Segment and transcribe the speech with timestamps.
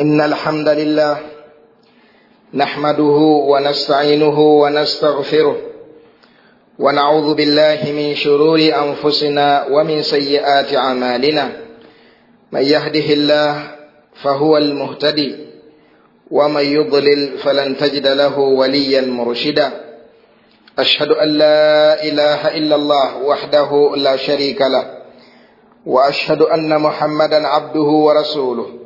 [0.00, 1.16] إن الحمد لله
[2.54, 3.18] نحمده
[3.50, 5.56] ونستعينه ونستغفره
[6.78, 11.52] ونعوذ بالله من شرور أنفسنا ومن سيئات أعمالنا.
[12.52, 13.70] من يهده الله
[14.22, 15.36] فهو المهتدي
[16.30, 19.68] ومن يضلل فلن تجد له وليا مرشدا.
[20.78, 24.84] أشهد أن لا إله إلا الله وحده لا شريك له
[25.86, 28.85] وأشهد أن محمدا عبده ورسوله.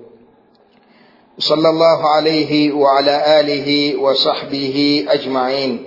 [1.40, 5.86] صلى الله عليه وعلى آله وصحبه أجمعين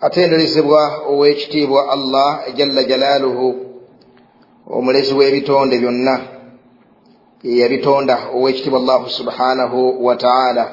[0.00, 3.54] atenderezebwa ow'ekitiibwa allah jalla jalaaluhu
[4.70, 6.20] omulezi w'ebitonde byonna
[7.44, 10.64] eyabitonda ow'ekitiibwa allahu subhanahu wataala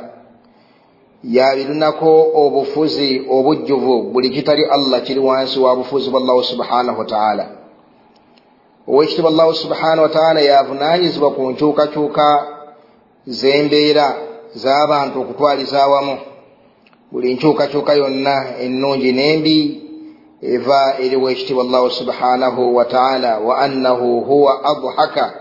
[1.24, 7.48] yabirunako obufuzi obujjuvu buli kitali allah kiri wansi wa bufuzi bwallahu subhanahu wataala
[8.88, 12.48] owekitibwa allahu subhanahu wataala yavunanyizibwa ku nkyukakyuka
[13.28, 14.16] z'embeera
[14.56, 16.18] z'abantu okutwaliza awamu.
[17.12, 19.82] Buli nkyukakyuka yonna ennungi n'embi
[20.42, 25.34] eva eri wekitiibwa allahu subhanahu wataala wa annahu huwa adhaka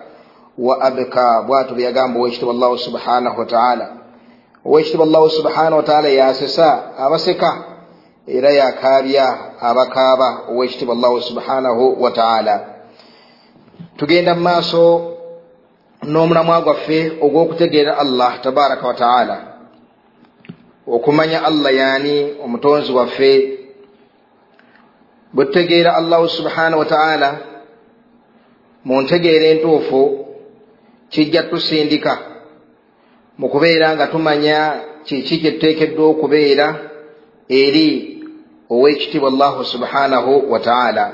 [0.58, 1.42] wa abka.
[1.42, 3.96] Bwatu byagamba owekitiibwa allahu subhanahu wataala
[4.64, 7.64] owekitiibwa allahu subhanahu wataala yasesa abaseka
[8.27, 12.64] era yakaabya abakaaba owekitiibwa allahu subhanahu wataala
[13.96, 15.12] tugenda mu maaso
[16.04, 19.36] n'omulamwa gwaffe ogw'okutegeera allah tabaraka wataala
[20.86, 23.58] okumanya allah yaani omutonzi waffe
[25.32, 27.38] bwe tutegeera allahu subhanahu wataala
[28.84, 30.26] mu ntegeera entuufu
[31.08, 32.18] kijja tusindika
[33.38, 36.66] mu kubeera nga tumanya kiki kye tuteekeddwa okubeera
[37.48, 37.88] eri
[38.70, 41.04] ow'ekitiibwa allahu subhanahu wataala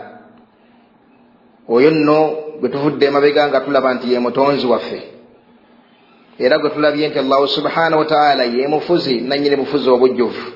[1.69, 5.03] oyo nno gwe tuvudde emabega nga tulaba nti ye mutonzi waffe.
[6.39, 10.47] Era gwe tulabye nti allahu subhanahu wataala ye mufuzi nanyini bufuzi obujjuvu.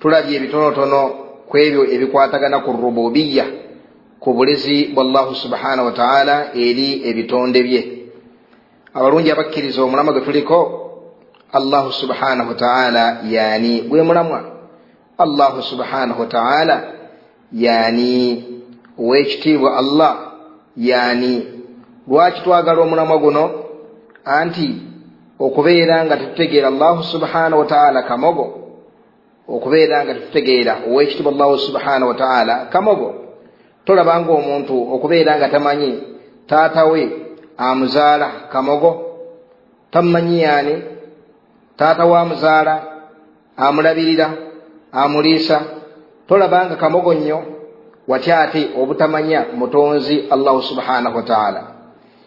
[0.00, 1.00] Tulabye ebitonotono
[1.48, 3.46] ku ebyo ebikwatagana ku rububiya
[4.20, 7.82] ku bulezi bwa allahu subhanahu wataala eri ebitonde bye.
[8.94, 10.58] Abalungi abakkiriza omulamwa gwe tuliko
[11.52, 14.40] allahu subhanahu wataala yani gwe mulamwa.
[15.18, 16.92] Allahu subhanahu wataala
[17.52, 18.44] yani
[18.98, 20.31] owekitiibwa allah
[20.76, 21.46] yani
[22.08, 23.50] lwaki twagala omulamwa guno?
[24.24, 24.82] Anti
[25.38, 28.58] okubeera nga tetutegeera allahu subhanahu wataala kamogo?
[29.48, 33.14] Okubeera nga tetutegeera owekitiibwa allahu subhanahu wataala kamogo?
[33.84, 36.02] Tolabanga omuntu okubeera nga tamanyi
[36.46, 37.10] taata we
[37.56, 39.18] amuzaala kamogo?
[39.90, 40.82] Tamumanyi yaani
[41.76, 42.82] taata we amuzaala
[43.56, 44.30] amulabirira
[44.92, 45.60] amuliisa?
[46.28, 47.51] Tolabanga kamogo nnyo
[48.08, 51.62] watya ate obutamanya mutonzi allahu subhanahu wataala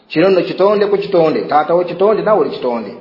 [0.08, 2.98] kino nno kitonde ku kitonde taata wo kitonde nawe oli kitonde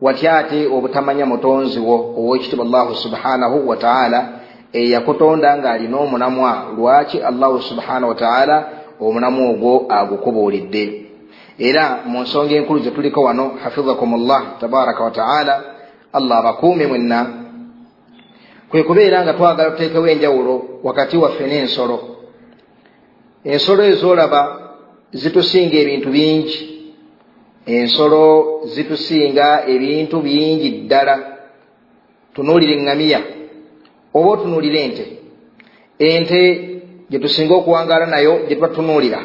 [0.00, 4.28] watya ate obutamanya mutonzi wo owekitiibwa allahu subhanahu wataala
[4.72, 8.68] eyakutonda ng'alina omulamwa lwaki allahu subhanahu wataala
[9.00, 11.02] omulamwa ogwo agukubuulidde.
[11.58, 15.64] Era mu nsonga enkulu ze tuliko wano hafizakum llah tabaraka wataala
[16.12, 17.26] allah abakuume mwenna.
[18.70, 22.15] Kwe kubeera nga twagala tuteekewo enjawulo wakati waffe n'ensolo
[23.52, 24.40] ensolo ezoolaba
[25.20, 26.58] zitusinga ebintu bingi.
[27.66, 28.24] Ensolo
[28.74, 31.16] zitusinga ebintu bingi ddala.
[32.34, 33.20] Tunuulire eŋŋamiya.
[34.16, 35.04] Oba otunuulire ente?
[35.98, 36.40] Ente
[37.10, 39.20] gye tusinga okuwangaala nayo gye tuba tunuulira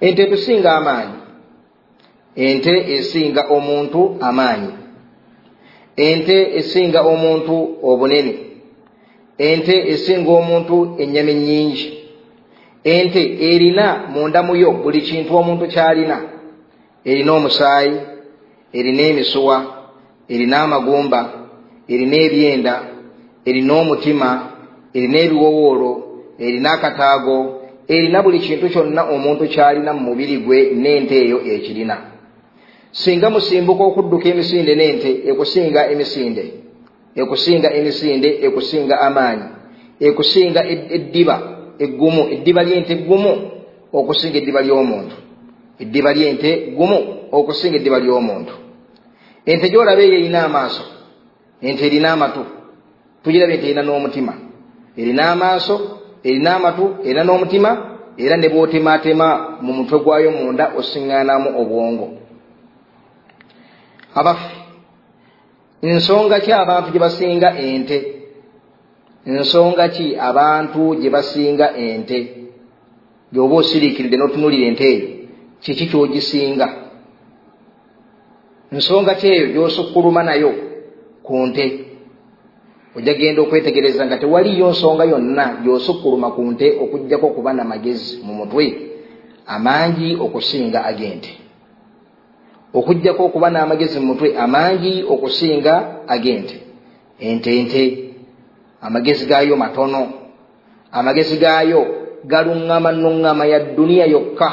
[0.00, 1.18] ente etusinga amaanyi.
[2.36, 4.72] Ente esinga omuntu amaanyi.
[5.96, 8.34] Ente esinga omuntu obunene.
[9.38, 12.05] Ente esinga omuntu ennyama ennyingi
[12.86, 16.20] ente erina mundamu yo buli kintu omuntu kyalina.
[17.04, 17.96] Erina omusaayi
[18.72, 19.56] erina emisuwa
[20.28, 21.32] erina amagumba
[21.88, 22.74] erina ebyenda
[23.44, 24.28] erina omutima
[24.94, 25.92] erina ebiwowoolo
[26.38, 31.96] erina akataago erina buli kintu kyonna omuntu kyalina mu mubiri gwe n'ente eyo ekirina.
[32.90, 36.44] Singa musimbuka okudduka emisinde n'ente ekusinga emisinde
[37.16, 39.46] ekusinga emisinde ekusinga amaanyi
[40.00, 40.60] ekusinga
[40.96, 43.32] eddiba eggumu eddiba lyente ggumu
[43.92, 45.16] okusinga eddiba ly'omuntu.
[45.80, 46.98] Eddiba lyente gumu
[47.32, 48.52] okusinga eddiba ly'omuntu.
[49.46, 50.84] Ente gyolaba eyo erina amaaso
[51.62, 52.42] ente erina amatu
[53.22, 54.32] tugiraba ente erina n'omutima.
[54.96, 55.76] Erina amaaso
[56.24, 57.70] erina amatu erina n'omutima
[58.18, 62.06] era ne bw'otemaatema mu mutwe gwayo munda osiŋŋaanamu obwongo.
[64.14, 64.56] Abaffe
[65.82, 68.15] nsonga ki abantu gye basinga ente
[69.26, 70.16] nsonga ki?
[70.18, 72.18] Abantu gye basinga ente.
[73.32, 75.08] Gyoba osiriikiridde n'otunuulira ente eyo
[75.62, 76.68] kiki kyogisinga?
[78.72, 80.52] Nsonga ki eyo gyosukkuluma nayo
[81.22, 81.64] ku nte?
[82.96, 88.34] Ojja genda okwetegereza nga tewaliyo nsonga yonna gyosukkuluma ku nte okugjako okuba na magezi mu
[88.34, 88.64] mutwe
[89.46, 91.30] amangi okusinga ag'ente.
[92.74, 95.74] Okugjako okuba n'amagezi mu mutwe amangi okusinga
[96.06, 96.56] ag'ente.
[97.20, 98.05] Ente nte
[98.80, 100.08] amagezi gaayo matono.
[100.92, 101.86] Amagezi gaayo
[102.24, 104.48] galuŋŋama nuŋŋama ya dduniya yokka.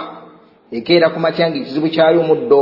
[0.72, 2.62] Ekeera ku matya nga ekizibu kyayo omuddo.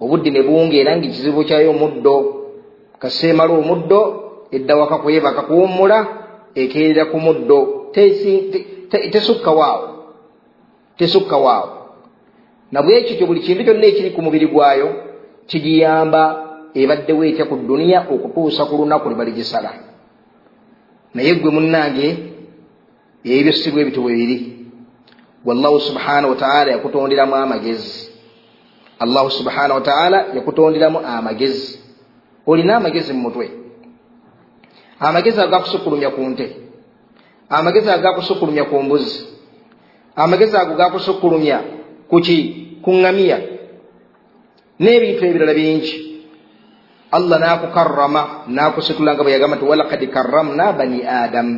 [0.00, 2.16] Obudde ne buwungeera nga ekizibu kyayo omuddo.
[2.98, 4.00] Kaseemala omuddo
[4.52, 5.98] edda waka kwebaka kuwummula
[6.54, 7.58] ekeerera ku muddo.
[9.12, 9.86] Tesukka waawo.
[10.96, 11.68] Tesukka waawo.
[12.72, 14.88] Nabwekityo buli kintu kyonna ekiri ku mubiri gwayo
[15.46, 16.22] kigiyamba
[16.74, 19.89] ebaddewo etya ku dduniya okutuusa ku lunaku lwe baligisala
[21.14, 22.18] naye gwe munnange
[23.24, 24.56] ebyo si bwe bitu bwe biri.
[25.44, 28.10] Wallahu subhanahu wataala yakutonderamu amagezi.
[28.98, 31.80] Allahu subhanahu wataala yakutonderamu amagezi.
[32.46, 33.50] Olina amagezi mu mutwe.
[35.00, 36.56] Amagezi agakusukkulumya ku nte.
[37.48, 39.26] Amagezi agakusukkulumya ku mbuzi.
[40.16, 41.60] Amagezi ago gakusukkulumya
[42.08, 42.36] kuki
[42.82, 43.38] ku ŋŋamiya.
[44.80, 46.09] N'ebintu ebirala bingi
[47.10, 51.54] allah n'akukarrama n'akusitula nga bwe yagamba nti walakad karramna bani adamu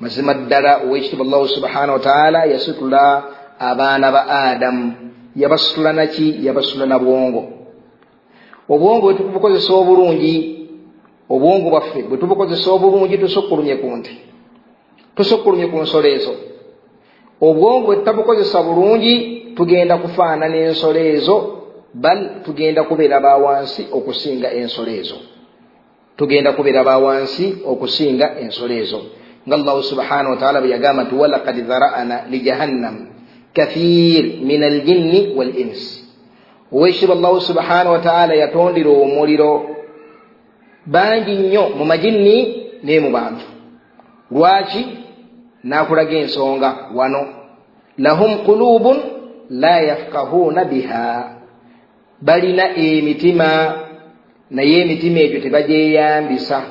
[0.00, 3.22] mazima ddala owekitiibwa allahu subhanahu wataala yasitula
[3.58, 4.94] abaana ba adamu
[5.36, 7.42] yabasitula naki yabasitula na bwongo
[8.68, 10.34] obwongo bwe tubukozesa obulungi
[11.30, 14.30] obwongo bwaffe bwe tubukozesa obulungi tusukkulumye ku nti
[15.16, 16.34] tusukkulumye ku nsolo ezo.
[17.40, 19.14] Obwongo bwe tutabukozesa bulungi
[19.56, 21.36] tugenda kufaanana ensolo ezo
[21.94, 25.18] bal tugenda kubeera bawansi okusinga ensolo ezo.
[26.16, 29.00] Tugenda kubeera bawansi okusinga ensolo ezo.
[29.48, 32.96] Nga allahu subhanahu wataala bwe yagamba nti walakad dhara'ana lijahannam
[33.52, 36.04] kathir min aljinni wal insi
[36.72, 39.76] owekitiibwa allahu subhanahu wataala yatondera omuliro
[40.86, 43.46] bangi nnyo mu majinni naye mu bantu.
[44.30, 44.86] Lwaki?
[45.64, 47.26] N'akulaga ensonga wano.
[47.98, 48.96] Lahum qulubun
[49.50, 51.39] la yafkahuuna biha
[52.22, 53.74] balina emitima
[54.50, 56.62] naye emitima egyo tebagyeyambisa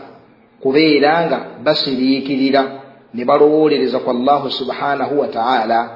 [0.61, 2.63] kubeera nga basiriikirira
[3.13, 5.89] ne balowoolereza ku allahu subhanahu wataala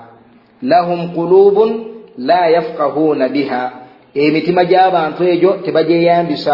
[0.61, 1.85] lahum qulubun
[2.17, 3.71] la yafkahuuna biha.
[4.13, 6.53] Emitima gy'abantu egyo tebagyeyambisa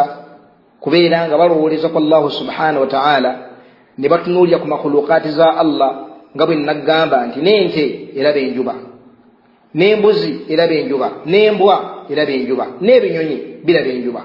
[0.79, 3.31] kubeera nga balowooleza ku allahu subhanahu wataala
[3.97, 5.91] ne batunuulira ku makhulukaati za allah
[6.35, 7.83] nga bwe naggamba nti n'ente
[8.15, 8.75] eraba enjuba.
[9.75, 11.07] N'embuzi eraba enjuba.
[11.25, 14.21] N'embwa eraba enjuba n'ebinyonyi biraba enjuba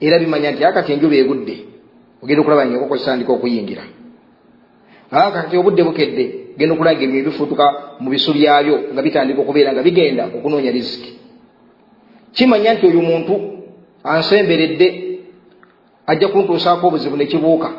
[0.00, 1.56] era bimanya nti akati enjuba egudde
[2.22, 3.82] ogenda okulaba nga enkoko zitandika okuyingira.
[5.10, 6.24] Akati obudde bukedde
[6.58, 7.64] genda okulaba nga ebinyonyi bifuutuka
[8.00, 11.10] mu bisu byabyo nga bitandika okubeera nga bigenda okunoonya riziki.
[12.32, 13.34] Kimanya nti oyo muntu
[14.04, 15.18] ansemberedde
[16.06, 17.70] ajja kuntuusaako obuzibu ne kibuuka.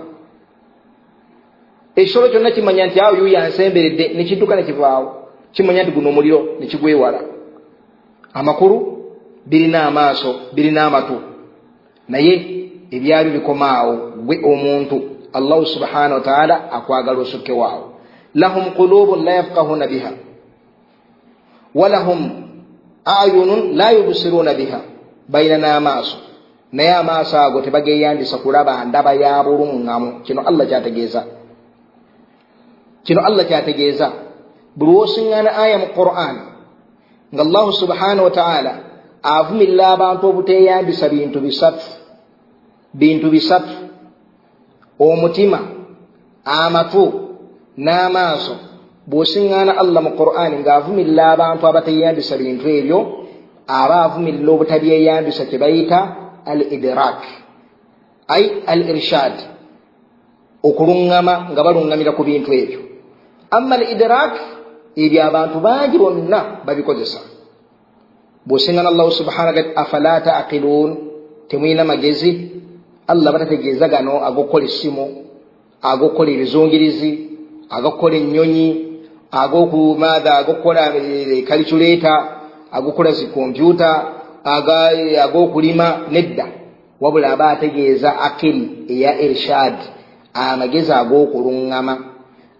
[1.95, 7.19] Ekisolo kyonna kimanya nti awo yuyo ansemberedde nekidduka nekivaawo kimanya nti guno omuliro nekigwewala
[8.33, 8.96] amakulu
[9.49, 11.21] birina amaaso birina amatu.
[12.07, 12.33] Naye
[12.91, 13.93] ebyabyo bikomaawo
[14.25, 14.95] gwe omuntu
[15.33, 17.85] allahu subhanahu wataala akwagala osukkewaawo
[18.35, 20.11] lahum qulubun la yafkahuna biha.
[21.75, 22.19] Walahum
[23.05, 24.79] ayunun la yubsiruuna biha.
[25.29, 26.17] Balina n'amaaso
[26.71, 31.23] naye amaaso ago tebageyambisa kulaba ndaba ya buluŋŋamu kino allah kyategeeza.
[33.03, 34.11] Kino allah kyategeeza.
[34.75, 36.35] Buli wosiŋŋaana aya mu quran
[37.33, 38.86] nga allahu subhanahu wataala
[39.23, 41.85] avumirira abantu obuteyambisa bintu bisatu.
[42.93, 43.73] Bintu bisatu.
[44.99, 45.59] Omutima
[46.45, 47.03] amatu
[47.77, 48.55] n'amaaso.
[49.07, 52.99] Bw'osiŋŋaana allah mu qur'ani ng'avumirira abantu abateyambisa bintu ebyo
[53.67, 55.99] aba avumirira obutabyeyambisa kye bayita
[56.43, 57.19] al idrak
[58.27, 59.35] ai al irshad
[60.63, 62.79] okuluŋŋama nga baluŋŋamira ku bintu ebyo.
[63.51, 64.33] Amma al idrak
[64.97, 67.36] ebyo abantu bangi bonna babikozesa
[68.47, 70.91] bw'osiŋŋaana allahu subhana gati afala taaqiluun
[71.49, 72.31] temulina magezi
[73.07, 75.05] allah batategeeza gano ag'okukola essimu
[75.91, 77.11] ag'okukola ebizungirizi
[77.75, 78.67] ag'okukola ennyonyi
[79.31, 80.83] ag'okumaatha ag'okukola
[81.49, 82.13] kalikuleeta
[82.71, 83.89] ag'okukola zikompyuta
[85.25, 86.45] ag'okulima nedda.
[87.01, 89.77] Wabula aba ategeeza akiri eya irshad.
[90.33, 91.97] Amagezi ag'okuluŋŋama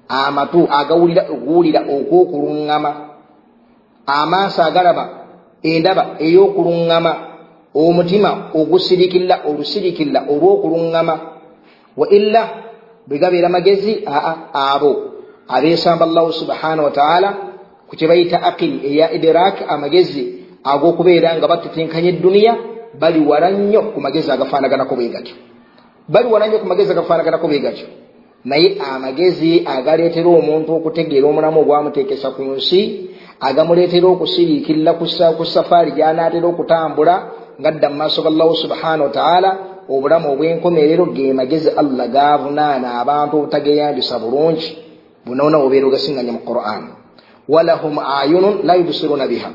[0.10, 2.92] amatu agawulira okuwulira okw'okuluŋŋama
[4.08, 5.27] amaaso agalaba
[5.64, 7.14] endaba ey'okuluŋŋama
[7.76, 11.16] omutima ogusirikirira olusirikirira olw'okuluŋŋama
[11.98, 12.44] wa illa
[13.08, 14.92] bwe gabeera magezi aa abo
[15.48, 17.30] abeesamba allahu subhanahu wataala
[17.88, 20.24] ku kye bayita akili eya idiraki amagezi
[20.64, 22.54] ag'okubeera nga batutinkanya edduniya
[23.00, 25.36] bali wala nnyo ku magezi agafaanaganako bwe gatyo.
[26.10, 27.88] Bali wala nnyo ku magezi agafaanaganako bwe gatyo.
[28.46, 32.80] Naye amagezi agaleetera omuntu okutegeera omulamu ogwamuteekesa ku nsi
[33.40, 34.94] agamuleetera okusiriikirira
[35.38, 37.16] ku safaari gy'anaatera okutambula
[37.62, 39.50] ngadda mu maaso ga allahu subhanahu wataala
[39.90, 44.88] obulamu obw'enkomerero ge magezi allah gaavunaana abantu obutageyambisa bulungi.
[45.26, 46.84] Bunoona obeera ogasinganya mu quran.
[47.48, 49.52] Walahum ayunun la yubsiruna biha.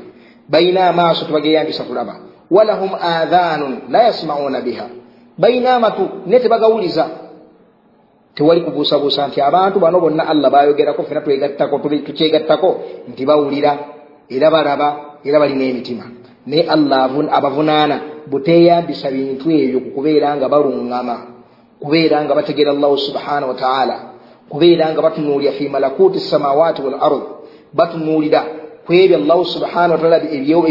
[0.49, 2.15] Bayina amaaso tebageyambisa kulaba.
[2.51, 4.87] Walahum adhanun la yasmauna biha.
[5.37, 7.22] Bayina amatu naye tebagawuliza
[8.35, 12.69] tewali kubuusabuusa nti abantu bano bonna allah bayogerako fena twegattako tukyegattako
[13.09, 13.77] nti bawulira
[14.29, 16.03] era balaba era balina emitima.
[16.45, 21.17] Naye allah abavunaana buteyambisa bintu ebyo kukubeera nga baluŋŋama
[21.79, 23.95] kubeera nga bategeera allahu subhanahu wataala
[24.49, 27.23] kubeera nga batunuulira fi malakuti samawaati wal ard
[27.73, 28.41] batunuulira
[28.85, 30.17] ku ebyo allahu subhanahu wataala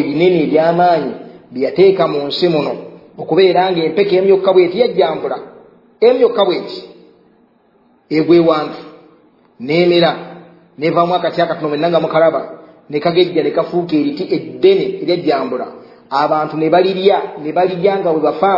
[0.00, 1.12] ebinene ebyamaanyi
[1.52, 2.72] byeyateeka mu nsi muno
[3.18, 5.38] okubeera nga empeka emyokka bweti yajjambula
[6.00, 6.91] emyokka bweti
[8.16, 8.80] egwewantu
[9.60, 10.12] nemera
[10.78, 12.40] nevaamu akati akatono mwenna nga mukalaba
[12.90, 15.66] nekagejja nekafuuka eriti eddene eryajjambula
[16.10, 18.54] abantu ne balirya ne balirya nga webafa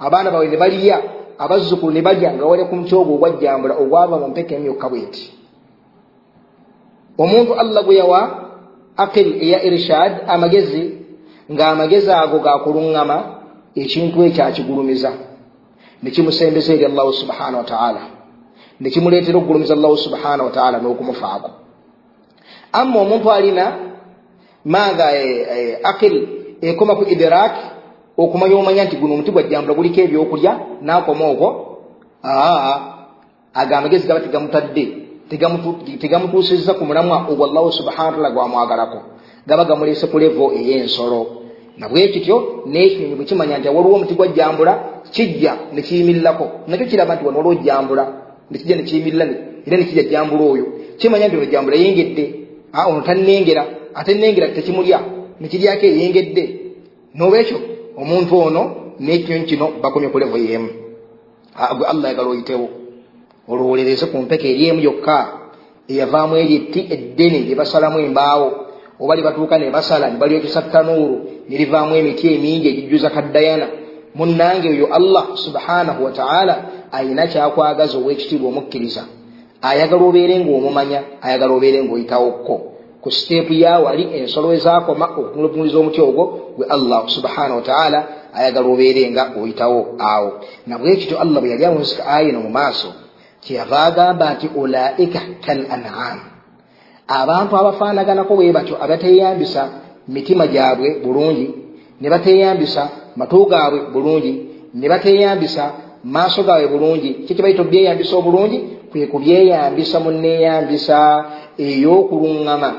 [0.00, 0.96] abaana bawe ne balirya
[1.38, 5.24] abazzukulu ne balya nga wali ku muti ogwo ogwajjambula ogwava mu mpeka emyokka bweti.
[7.18, 8.20] Omuntu allah gwe yawa
[8.96, 10.82] akil eya irshad amagezi
[11.52, 13.16] ng'amagezi ago gakuluŋŋama
[13.76, 15.12] ekintu ekyo akigulumiza
[16.02, 18.17] nekimusembeza eri allahu subhanahu wataala
[18.80, 21.50] nekimuleetera okugulumiza allahu subhanahu wataala n'okumufaako.
[22.72, 23.64] Amma omuntu alina
[24.64, 25.06] maatha
[25.84, 26.14] akil
[26.60, 27.54] ekoma ku idirak
[28.16, 31.48] okumanya omanya nti guno omuti gwajjambula guliko ebyokulya nakoma okwo
[32.24, 32.78] aa
[33.54, 34.84] aga amagezi gaba tegamutadde
[36.00, 38.98] tegamutuusizza ku mulamwa ogwo allahu subhana wataala gwamwagalako.
[39.46, 41.26] Gaba gamuleese ku levo ey'ensolo.
[41.78, 44.72] Nabwekityo n'ekinyonyi bwe kimanya nti waliwo omuti gwajjambula
[45.10, 48.04] kijja nekiyimirirako nakyo kiraba nti wano waliwo jjambula
[48.50, 49.26] nekijja nekiyimirira
[49.66, 50.66] era nekijja jjambula oyo.
[50.98, 52.24] Kimanya nti ono jjambula yengedde.
[52.88, 53.64] Ono tannengera.
[53.94, 55.00] Ate nengera tekimulya.
[55.40, 56.44] Nekiryako eyengedde.
[57.14, 57.58] Nolwekyo
[57.96, 58.62] omuntu ono
[59.00, 60.68] n'ekinyonyi kino bakomye ku levo yemu.
[61.76, 62.68] Gwe allah yagala oyitewo.
[63.48, 65.16] Olwolereze ku mpeka eri emu yokka.
[65.88, 68.48] Eyavaamu eri etti eddene lyebasalamu embaawo.
[69.00, 71.16] Oba libatuuka ne basala ne balyokesa ttanuuru
[71.48, 73.66] ne livaamu emiti emingi egijjuza kaddayana
[74.18, 76.54] munnange oyo allah subhanahu wataala
[76.92, 79.02] ayina kyakwagaza ow'ekitiibwa omukkiriza
[79.62, 82.54] ayagala obeere ng'omumanya ayagala obeere ng'oyitawokko
[83.02, 85.06] ku siteepu yawali ensolo ezakoma
[85.46, 86.24] okumuliza omuti ogwo
[86.56, 87.98] gwe allah subhanahu wataala
[88.34, 90.30] ayagala obeere nga oyitawo awo.
[90.66, 92.88] Nabwekityo allah bwe yali awunzika ayino mu maaso
[93.42, 96.18] kyeyava agamba nti ulaika kal an'am.
[97.08, 99.62] Abantu abafaanaganako bwe batyo abateyambisa
[100.08, 101.46] mitima gyabwe bulungi
[102.00, 104.32] ne bateyambisa matu gaabwe bulungi.
[104.74, 105.72] Ne bateyambisa
[106.04, 107.10] maaso gaabwe bulungi.
[107.26, 108.58] Kikibaita obyeyambisa obulungi?
[108.90, 111.24] Kwe kubyeyambisa muneeyambisa
[111.58, 112.70] ey'okuluŋŋama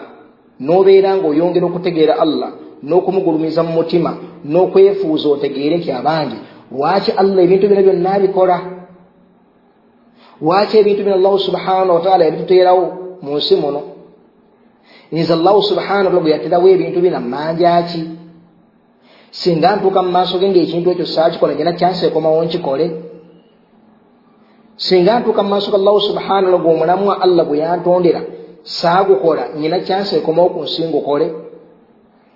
[0.60, 2.50] n'obeera ng'oyongera okutegeera allah
[2.84, 4.12] n'okumugulumiza mu mutima
[4.52, 6.38] n'okwefuuza otegeere nti abangi
[6.72, 8.58] lwaki allah ebintu bino byonna bikola
[10.42, 12.86] lwaki ebintu bino allahu subhanahu wataala yabituteerawo
[13.24, 13.82] mu nsi muno?
[15.12, 18.02] Nyiza allahu subhanahu wataala bwe yaterawo ebintu bino amanjaki
[19.32, 22.86] singa ntuuka mu maaso ge ngaekintu ekyo saakikola nyina kyansi ekomawo nkikole
[24.78, 28.22] singa ntuuka mu maaso ga allahu subhanahu wataala gweomulamwa allah gwe yantondera
[28.64, 31.28] saagukola nyina kyansi ekomawo ku nsi ngukole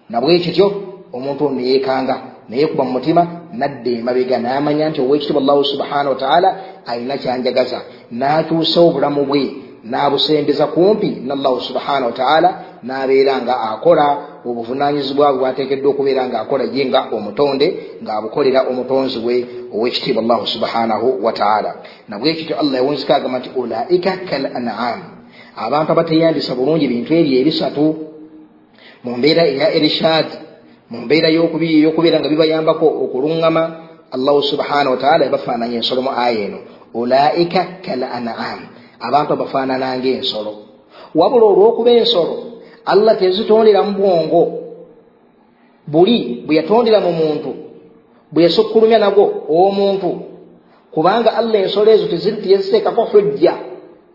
[0.09, 0.67] nabwekityo
[1.13, 2.15] omuntu ono neyeekanga
[2.49, 3.21] nayekuba mu mutima
[3.53, 6.49] nadda emabega n'amanya nti owekitiibwa allahu subhanahu wataala
[6.85, 7.79] alina kyanjagaza
[8.11, 16.27] n'akyusa obulamu bwe n'abusembeza kumpi nallahu subhanahu wataala n'abeera nga akola obuvunanyizibwa bwe bwateekeddwa okubeera
[16.27, 17.67] ng'akola ye nga omutonde
[18.03, 19.35] ng'abukolera omutonzi we
[19.73, 21.75] owekitiibwa allahu subhanahu wataala
[22.07, 24.99] nabwekityo allah yawunzika agamba nti ulaika kal an'am
[25.55, 27.85] abantu abateyambisa bulungi bintu ebyo ebisatu
[29.03, 30.27] mu mbeera eya erishad
[30.89, 31.27] mu mbeera
[31.83, 33.63] y'okubeera nga bibayambako okuluŋŋama
[34.15, 36.59] allahu subhanahu wataala yabafaananya ensolo mu aya eno
[36.93, 38.59] ulaika kal an'am
[39.07, 40.53] abantu abafaanana ngaensolo
[41.15, 42.35] wabula olw'okuba ensolo
[42.85, 44.41] allah tezitondera mu bwongo.
[45.87, 47.49] Buli bwe yatondera mu muntu
[48.31, 50.09] bwe yasukkulumya nagwo ow'omuntu.
[50.93, 53.53] Kubanga allah ensolo ezo teyaziteekako hujja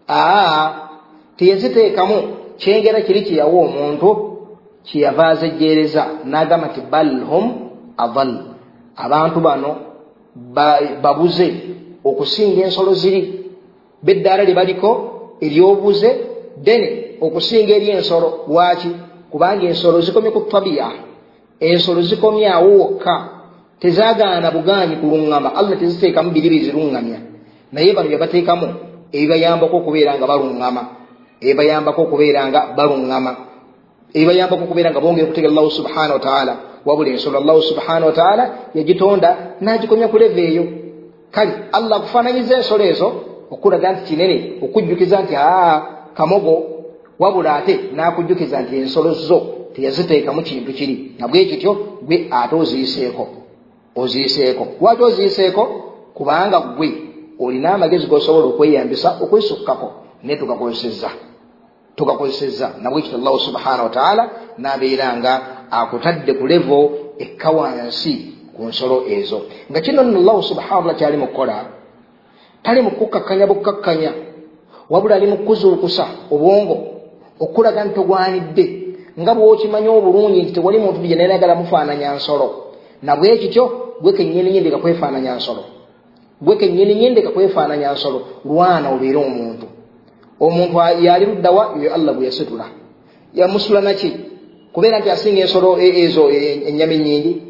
[0.08, 0.88] aa
[1.36, 2.16] teyaziteekamu
[2.56, 4.08] kyengera kiri kyeyawa omuntu
[4.86, 7.44] kyeyava azejjeereza n'agamba nti bal hum
[7.96, 8.32] adal
[8.96, 9.70] abantu bano
[11.02, 11.48] babuze
[12.04, 13.37] okusinga ensolo ziri
[14.02, 14.90] beddaala lye baliko
[15.40, 16.10] eryobuze
[16.64, 16.88] dene
[17.20, 18.90] okusinga eri ensolo lwaki
[19.30, 20.90] kubanga ensolo zikomye ku tabiya
[21.60, 23.28] ensolo zikomye awo wokka.
[23.80, 25.52] Tezagaana buganyi kuluŋŋama.
[25.54, 27.18] Allah teziteekamu biri biziruŋŋamya
[27.72, 28.66] naye bano byebateekamu
[29.12, 30.82] ebibayambako okubeera nga baluŋŋama.
[31.42, 33.32] Ebibayambako okubeera nga baluŋŋama.
[34.14, 36.54] Ebibayambako okubeera nga bongera okutegera allahu subhanahu wataala
[36.86, 40.64] wabula ensolo allahu subhanahu wataala yagitonda nagikomya kuleva eyo.
[41.30, 43.08] Kale allah akufaananyiza ensolo ezo
[43.50, 45.80] okulaga nti kinene okujjukiza nti aa
[46.14, 46.54] kamogo
[47.18, 51.14] wabula ate nakujjukiza nti ensolo zo teyaziteekamu kintu kiri.
[51.18, 53.28] Nabwe kityo gwe ate oziyiseeko
[53.96, 54.66] oziyiseeko.
[54.80, 55.62] Lwaki oziyiseeko?
[56.14, 56.92] Kubanga gwe
[57.40, 61.10] olina amagezi gosobola okweyambisa okwisukkako naye tugakozesezza.
[61.96, 62.70] Tugakozesezza.
[62.82, 65.40] Nabwe kityo allahu subhanahu wataala nabeera nga
[65.70, 69.40] akutadde ku levo ekka wansi ku nsolo ezo.
[69.70, 71.64] Nga kino nno allahu subhanahu wataala kyali mukukola
[72.62, 74.12] tali mukukakkanya bukakkanya
[74.90, 76.76] wabula ali mukuzuukusa obwongo
[77.40, 78.66] okulaga nti togwanidde
[79.20, 82.48] nga bwokimanyi obulungi nti tewali muntu gyenayagala mufaananya nsolo.
[83.02, 83.64] Nabwe kityo
[84.02, 85.62] gwe kenyininyindi kakwefaananya nsolo.
[86.40, 88.18] Gwe kenyininyindi kakwefaananya nsolo.
[88.44, 89.66] Lwana obeere omuntu.
[90.40, 92.64] Omuntu yali luddawa yoyo allah gwe yasitula.
[93.34, 94.12] Yamusula naki
[94.72, 96.30] kubeera nti asinga ensolo ezo
[96.68, 97.42] enyama enyingi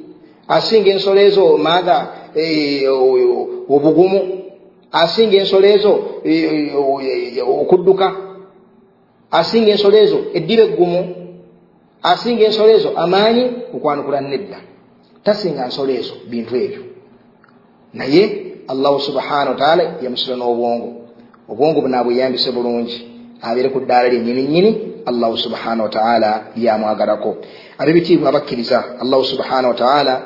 [0.48, 1.96] asinga ensolo ezo maaga
[3.68, 4.20] obugumu
[4.92, 5.92] asinga ensolo ezo
[7.62, 8.12] okudduka.
[9.30, 11.14] Asinga ensolo ezo eddiba eggumu.
[12.02, 14.58] Asinga ensolo ezo amaanyi okwanukula nedda.
[15.24, 16.82] Tasinga nsolo ezo bintu ebyo.
[17.94, 18.22] Naye
[18.68, 20.88] allahu subhanahu wataala yamusula n'obwongo.
[21.48, 23.08] Obwongo bunaabweyambise bulungi.
[23.42, 24.70] Abeere ku ddaala lyennyini nnyini
[25.06, 27.36] allahu subhanahu wataala yamwagalako.
[27.78, 28.84] Ab'ebitiibwa abakkiriza?
[29.00, 30.22] Allahu subhanahu wataala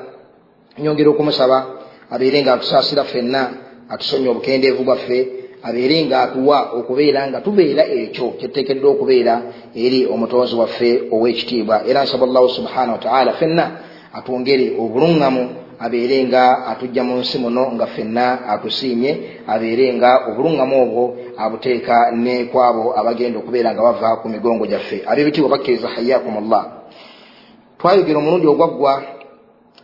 [0.79, 1.67] nyongera okumusaba.
[2.11, 3.51] Abeere nga atusaasira ffenna
[3.93, 5.19] atusonya obukendeevu bwaffe
[5.63, 9.35] abeere nga atuwa okubeera nga tubeera ekyo kyetuteekeddwa okubeera
[9.85, 11.77] eri omutonzi waffe ow'ekitiibwa.
[11.89, 13.65] Era nsaba allahu subhanahu wataala ffenna
[14.13, 15.43] atwongere obuluŋŋamu
[15.85, 19.11] abeere nga atujja mu nsi muno nga ffenna atusiimye
[19.47, 21.05] abeere nga obuluŋŋamu obwo
[21.43, 24.99] abuteeka ne kwabo abagenda okubeera nga bava ku migongo gyaffe.
[25.07, 26.65] Ab'ebitiibwa bakkiriza hayakum llah
[27.79, 28.93] twayogera omulundi ogwaggwa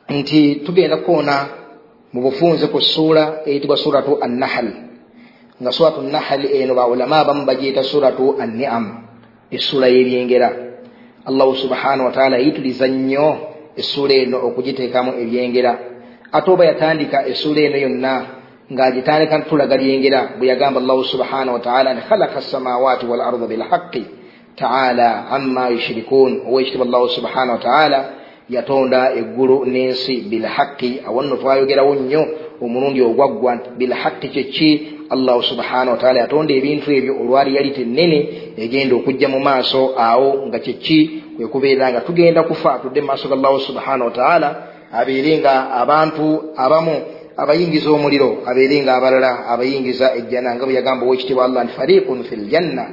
[0.09, 1.58] nti tugenda kukoona
[2.13, 4.69] mu bufunze ku ssuula eyitibwa suratu annahal
[5.63, 9.05] nga suratu nahal eno baulama abamu bagiyita suratu anniam
[9.51, 10.53] essuula y'ebyengera.
[11.27, 13.29] Allahu subhanahu wataala yayituliza nnyo
[13.77, 15.73] essuula eno okugiteekamu ebyengera.
[16.33, 18.39] Ate oba yatandika essuula eno yonna
[18.73, 24.05] ng'agitandika tulaga lyengera bwe yagamba allahu subhanahu wataala ni khalaka samawati wal arda bilhaqi
[24.57, 27.99] taala amma yushirikun owekitiibwa allahu subhanahu wataala
[28.51, 32.23] yatonda eggulu n'ensi bilhaqi awo nno twayogerawo nnyo
[32.63, 38.19] omulundi ogwaggwa nti bilhaqi kyeki allahu subhanahu wataala yatonda ebintu ebyo olwali yali tennene
[38.57, 43.35] egenda okujja mu maaso awo nga kyeki kwekubeera nga tugenda kufa tudde mu maaso ga
[43.35, 44.49] allahu subhanahu wataala
[44.93, 46.25] abeere nga abantu
[46.57, 46.95] abamu
[47.37, 52.37] abayingiza omuliro abeere nga abalala abayingiza ejjana nga bwe yagamba owekitiibwa allah nti fariqun fi
[52.37, 52.85] ljanna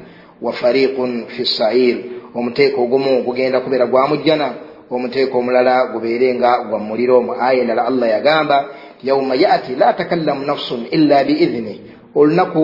[0.41, 1.97] wa fariqun fi sair
[2.35, 4.47] omuteeko ogumu gugenda kubeera gwamujjana
[4.91, 8.57] omuteeko omulala gubeere nga gwa muliro mu aya endala allah yagamba
[9.03, 11.81] yauma yati la takallamu nafsun illa biidhini
[12.15, 12.63] olunaku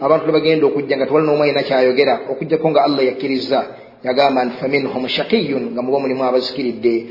[0.00, 3.58] abantu lwebagenda okujja nga tewali n'omu alina kyayogera okujjako nga allah yakkiriza
[4.04, 5.72] yagamba nti faminhum shaqiyun.
[5.72, 7.06] Nga muba mulimu abazikiridde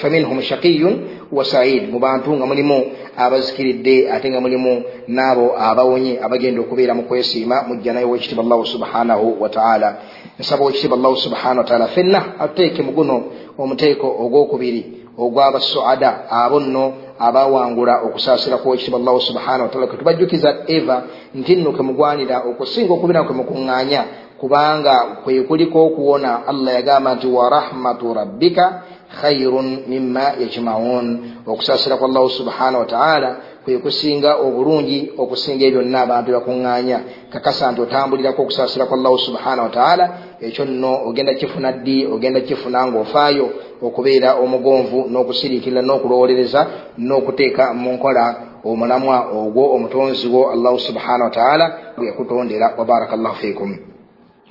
[0.00, 0.94] faminhum shaqiyun.
[1.32, 1.90] Wa said.
[1.92, 2.84] Mu bantu nga mulimu
[3.16, 9.96] abazikiridde ate nga mulimu n'abo abawonye abagenda okubeera mu kwesiima mujjanayo wekitiibwa allahu subhanahu wataala
[10.38, 13.24] nsaba wekitiibwa allahu subhanahu wataala fenna atuteeke mu guno
[13.58, 14.82] omuteeko ogwokubiri
[15.18, 21.02] ogwabasuada abo nno abawangula okusaasira kwekitiibwa allahu subhanahu wataala ketubajjukiza eva.
[21.34, 24.04] Nti nno kemugwanira okusinga okubeera kwemukuŋŋaanya
[24.40, 24.94] kubanga
[25.24, 28.82] kwe kuliko okuwona allah yagamba nti warahmatu rabbika
[29.20, 31.30] khairun mima yajmaun.
[31.46, 37.00] Okusaasira kwa allahu subhanahu wataala kwe kusinga obulungi okusinga ebyonna abantu bakuŋŋaanya.
[37.32, 40.04] Kakasa nti otambulirako okusaasira kwa allahu subhanahu wataala
[40.40, 43.50] ekyo nno ogenda kifuna ddi ogenda kifuna ng'ofaayo
[43.82, 46.60] okubeera omugonvu n'okusiriikirira n'okulowolereza
[46.98, 48.24] n'okuteeka mu nkola
[48.64, 51.66] omulamwa ogwo omutonzi wo allahu subhanahu wataala
[51.96, 53.93] gwe yakutondera wabaraka llahu fiikum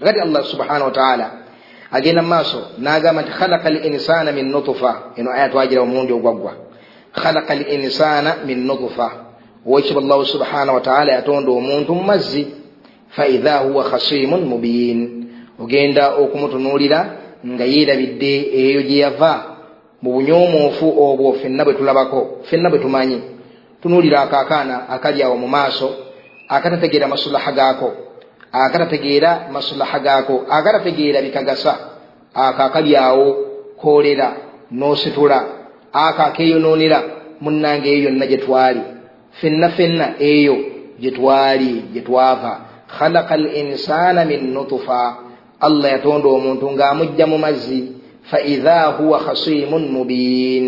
[0.04, 1.32] gati allah subhanahu wataala
[1.92, 6.54] agenda mu maaso n'agamba nti khalaka al insana min nutufa eno aya twagira omulundi ogwaggwa
[7.12, 9.12] khalaka al insana min nutufa
[9.68, 12.48] owekitiibwa allahu subhanahu wataala yatonda omuntu mu mazzi
[13.10, 15.00] faidha huwa khasimun mubiin
[15.60, 17.00] ogenda okumutunuulira
[17.48, 19.34] nga yeerabidde eyo gye yava
[20.02, 23.22] mu bunyomoofu obwo fenna bwe tulabako fenna bwe tumanyi.
[23.82, 25.96] Tunuulira ako akaana akali awo mu maaso
[26.48, 27.92] akatategeera masulaha gaako
[28.54, 31.74] akatategeera masulaha gaako akatategeera bikagasa.
[32.34, 33.28] Ako akali awo
[33.82, 34.30] koolera
[34.72, 35.40] n'ositula
[35.94, 37.00] ako akeeyonoonera
[37.42, 38.82] munnange eyo yonna gye twali
[39.42, 40.56] fenna fenna eyo
[41.02, 42.54] gye twali gye twava
[42.98, 45.02] khalaqa al insana min nutufa
[45.60, 47.82] allah yatonda omuntu ng'amugja mu mazzi.
[48.24, 50.66] Fa idha huwa khasimun mubin.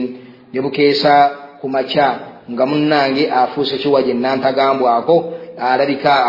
[0.54, 1.14] Ne bukeesa
[1.62, 2.08] ku makya
[2.52, 6.26] nga munnange afuuse kiwa gye nantagambwako alabika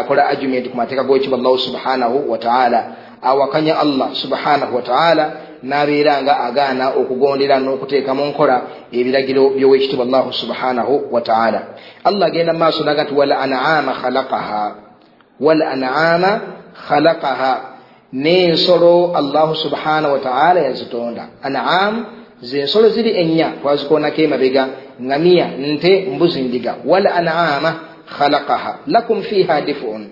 [0.00, 2.84] akola argument ku mateeka g'ekiba allahu subhanahu wataala
[3.22, 5.24] awakanya allah subhanahu wataala
[5.62, 11.60] n'abeera nga agaana okugondera n'okuteeka mu nkola ebiragiro by'owekitiibwa allahu subhanahu wataala
[12.04, 14.64] allah agenda maaso naga nti wal an'ama khalaqaha.
[15.40, 16.40] Wal an'ama
[16.88, 17.52] khalaqaha.
[18.12, 22.06] N'ensolo allahu subhanahu wataala yazitonda an'am
[22.42, 24.68] zensolo ziri ennya twazikoonako emabega
[25.02, 26.74] ngamiya nte mbuzi ndiga.
[26.84, 30.02] Wal an'ama khalaqaha lakum fiha difun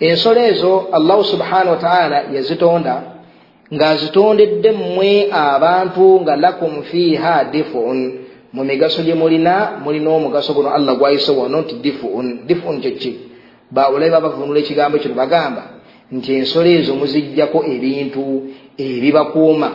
[0.00, 3.18] ensolo ezo allahu subhanahu wataala yazitonda
[3.74, 8.24] ng'azitondedde mmwe abantu nga lakum fiha difun.
[8.52, 12.46] Mu migaso gye mulina mulina omugaso guno allah gwayise wano nti difun.
[12.46, 13.18] Difun kyeki
[13.70, 15.62] bawulabe babavunula ekigambo kino bagamba
[16.12, 18.24] nti ensolo ezo muzijjako ebintu
[18.78, 19.68] ebibakuuma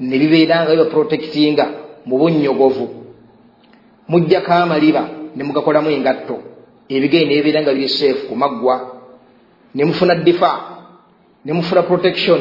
[0.00, 1.66] ne bibeera nga bibaprotectinga
[2.04, 2.86] mu bunnyogovu
[4.08, 5.02] mujjako amaliba
[5.36, 6.36] ne mugakolamu engatto
[6.88, 8.76] ebigere ne bibeera nga biri safe ku maggwa
[9.74, 10.52] ne mufuna difa
[11.44, 12.40] ne mufuna protection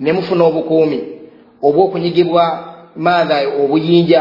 [0.00, 1.00] ne mufuna obukuumi
[1.62, 2.44] obw'okunyigibwa
[2.96, 4.20] maatha obuyinja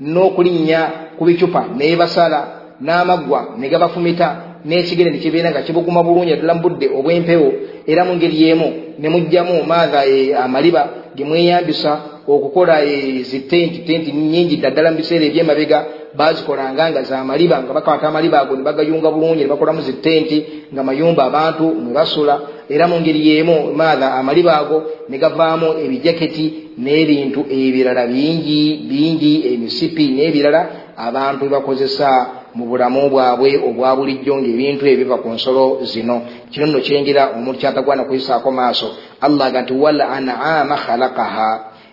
[0.00, 0.80] n'okulinnya
[1.18, 2.40] ku bicupa nebasala
[2.80, 7.48] n'amaggwa ne gabafumita n'ekigere ne kibeera nga kibuguma bulungi ddala mu budde obw'empewo
[7.86, 10.00] era mu ngeri y'emu ne mugjamu maatha
[10.44, 10.82] amaliba
[11.16, 11.90] ge mweyambisa
[12.28, 12.84] okukola
[13.22, 15.78] zitenti tenti nyingi ddaddala mu biseera ebyemabega
[16.16, 21.24] bazikolanga nga zamaliba nga bakwata amaliba ago ne bagayunga bulungi ne bakolamu zitenti nga mayumba
[21.24, 22.40] abantu mwe basula.
[22.68, 30.04] Era mu ngeri y'emu maatha amaliba ago ne gavaamu ebijaketi n'ebintu ebirala bingi bingi emisipi
[30.10, 30.60] n'ebirala
[30.96, 32.10] abantu bebakozesa
[32.56, 36.22] mu bulamu bwabwe obwa bulijjo ngaebintu ebiva ku nsolo zino.
[36.50, 38.88] Kino nno kyengera omuntu kyatagwana kuyisaako maaso.
[39.20, 41.48] Allah ga nti wal an'ama khalaqaha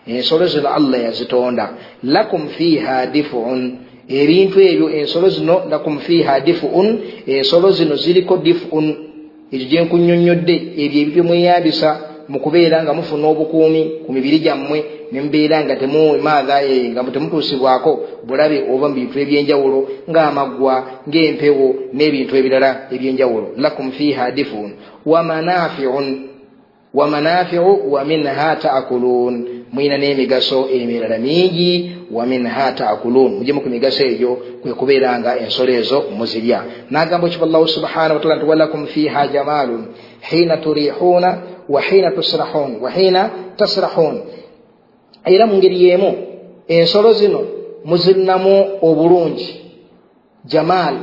[0.08, 1.66] ensolo zino allah yazitonda.
[2.04, 3.60] Lakum fiha difun
[4.10, 8.96] ebintu ebyo ensolo zino lakum fiha difun ensolo zino ziriko difun
[9.52, 11.90] ekyo gyenkunyonyodde ebyo ebyo mweyambisa
[12.30, 16.58] mu kubeera nga mufuna obukuumi ku mibiri gyammwe ne mubeera nga temumaatha
[16.92, 17.92] nga temutuusibwako
[18.24, 20.76] bulabe oba mu bintu ebyenjawulo ng'amaggwa
[21.08, 23.48] ng'empewo n'ebintu ebirala ebyenjawulo.
[23.58, 24.72] Lakum fiha difun
[25.06, 26.33] wa manafiun
[26.94, 34.04] wa manafiu wa minha taakulun mwina n'emigaso emirala mingi wa minha taakulun mujemu ku migaso
[34.06, 36.64] egyo kwe kubeera nga ensolo ezo muzirya.
[36.92, 39.86] N'agamba ekiba allahu subhanahu wataala nti walakum fiha jamalun
[40.22, 41.38] hina turihuna
[41.70, 44.22] wa hina tusrahun wa hina tasrahun.
[45.26, 46.12] Era mu ngeri y'emu
[46.68, 47.42] ensolo zino
[47.86, 49.62] muzirinamu obulungi.
[50.46, 50.96] Jamaal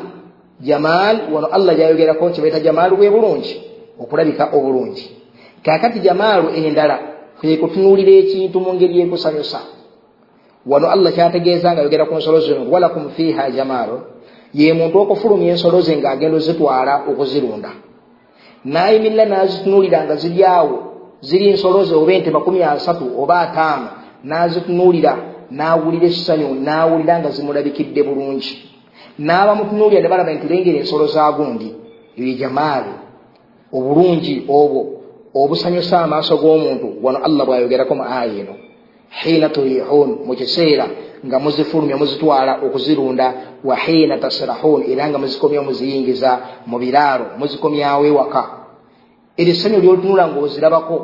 [0.60, 3.62] jamaal wano allah gyayogerako kibaita jamaalu bwe bulungi
[4.00, 5.19] okulabika obulungi
[5.62, 6.98] kakati jamaalu endala
[7.40, 9.60] kwe kutunuulira ekintu mu ngeri ekusanyusa.
[10.66, 14.00] Wano allah kyategeeza nga yogera ku nsolo zino walakum fiha jamaalu.
[14.54, 17.70] Ye muntu okufulumya ensolo ze ng'agenda ozitwala okuzirunda.
[18.64, 20.76] Nayimirira n'azitunuulira nga ziri awo
[21.20, 23.88] ziri ensolo ze oba ente makumi asatu oba ataano
[24.24, 25.12] n'azitunuulira
[25.50, 28.52] n'awulira ekisanyu n'awulira nga zimulabikidde bulungi.
[29.18, 31.68] N'abamutunuulira ne balaba nti lengera ensolo za gundi
[32.18, 32.92] eyo jamaali
[33.72, 34.99] obulungi obwo
[35.34, 38.54] obusanyusa amaaso g'omuntu wano allah bw'ayogerako mu aya eno.
[39.10, 40.86] Hiina turihun mu kiseera
[41.26, 43.26] nga muzifulumya muzitwala okuzirunda
[43.64, 46.30] wa hiina tasrahun era nga muzikomya muziyingiza
[46.66, 48.44] mu biraalo muzikomyawo ewaka.
[49.36, 50.96] Eryo essanyu lyotunula ng'ozirabako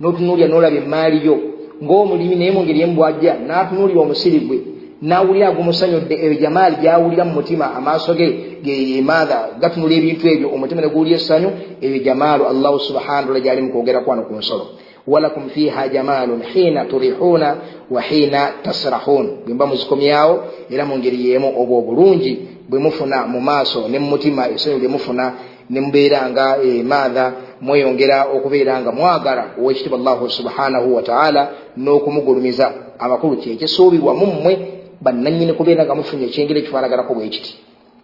[0.00, 1.36] n'otunuulya n'olaba emaali yo
[1.82, 4.58] ng'omulimi naye mu ngeri emu bwajja n'atunuulira omusiri gwe
[5.02, 8.26] n'awulira ag'omusanyudde eyo jamaali gy'awulira mu mutima amaaso ge
[8.64, 13.70] gemaatha gatunula ebintu ebyo omutima ne guwulira essanyu eyo jamaalu allahu subhanahu wataala gy'ali mu
[13.72, 14.66] kwogeraku wano ku nsolo.
[15.06, 17.56] Walakum fiha jamalun hiina turihuna
[17.90, 19.26] wa hiina tasrahun.
[19.44, 24.06] Bwe mba muzikomyawo era mu ngeri y'emu obwo obulungi bwe mufuna mu maaso ne mu
[24.06, 25.32] mutima essanyu lye mufuna
[25.70, 34.14] ne mubeera nga emaatha mweyongera okubeera nga mwagala owekitiibwa allahu subhanahu wataala n'okumugulumiza amakulu kyekisuubirwa
[34.14, 37.52] mu mmwe bannanyini kubeera nga mufunye ekyengeri ekifaanaganako bwe kiti.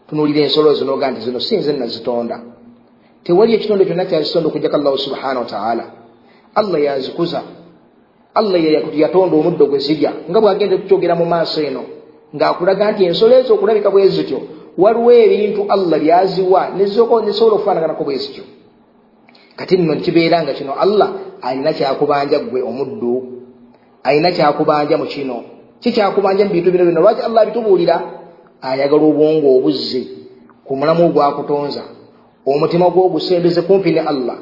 [0.09, 2.37] Tunuulira ensolo zinoga nti zino si nze nazitonda.
[3.25, 5.85] Tewali ekitonde kyonna kyazitonda okugjako allahu subhanahu wataala
[6.55, 7.41] allah yazikuza.
[8.35, 8.61] Allah
[8.95, 10.13] yatonda omuddo gwe zirya.
[10.31, 11.83] Nga bwagenda tukyogera mu maaso eno
[12.35, 14.39] ng'akulaga nti ensolo ezo okulabika bwe zityo
[14.79, 18.45] waliwo ebintu allah byaziwa nezisobola okufaanaganako bwe zityo.
[19.57, 21.09] Kati nno kibeera nga kino allah
[21.43, 23.15] alina kyakubanja gwe omuddu
[24.03, 27.01] alina kyakubanja mu kino kikyakubanja mu bintu bino bino?
[27.01, 27.97] Lwaki allah bitubuulira?
[28.61, 30.03] Ayagala obwongo obuzze
[30.67, 31.83] ku mulamu ogwakutonza
[32.47, 34.37] omutima gwogusembeze kumpi ne allah.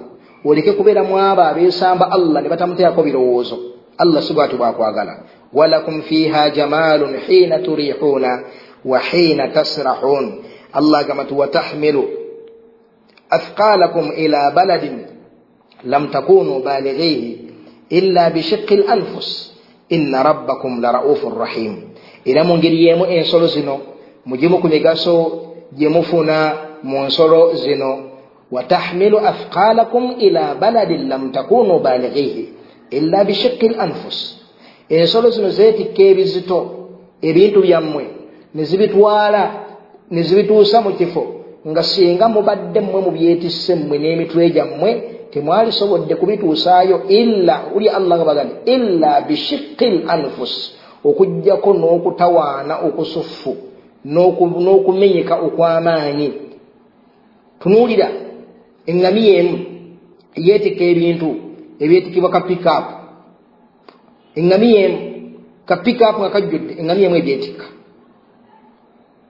[0.44, 3.58] Oleke kubeeramu abo abeesamba allah ne batamuteekako birowoozo.
[3.98, 5.18] Allah si bwati bwakwagala.
[5.52, 8.44] Walakum fiha jamalun hiina turihuuna
[8.84, 12.04] wa hiina tasrahun allah agamba ti watahmilu
[13.30, 15.06] athqalakum ila baladin
[15.84, 17.40] lam takunu balighihi
[17.90, 19.55] illa bishiqi l anfus
[19.88, 21.94] inna rabbakum la raufu rahim.
[22.24, 23.80] Era mu ngeri yemu ensolo zino
[24.24, 25.14] mugimu ku migaso
[25.72, 27.98] gye mufuna mu nsolo zino.
[28.50, 32.48] Watahmilu athqalakum ila baladin lam takunu balighihi
[32.90, 34.38] illa bishiqi l anfus.
[34.88, 36.58] Ensolo zino zeetikka ebizito
[37.22, 38.04] ebintu byammwe
[38.54, 39.42] ne zibitwala
[40.10, 41.22] ne zibituusa mu kifo
[41.66, 49.20] nga singa mubadde mmwe mubyetisse mmwe n'emitwe gyammwe temwalisobodde kubituusaayo illa uli allah gabagambe illa
[49.20, 50.72] bishiqi l anfus.
[51.04, 53.52] Okugjako n'okutawaana okusuffu
[54.04, 56.28] n'okumenyeka okw'amaanyi.
[57.60, 58.08] Tunuulira
[58.90, 59.56] eŋŋamiya emu
[60.46, 61.28] yeetikka ebintu
[61.84, 62.92] ebyetikibwa ka pikapu
[64.38, 64.98] eŋŋamiya emu
[65.68, 67.66] ka pikapu nga kajjudde eŋŋamiya emu ebyetikka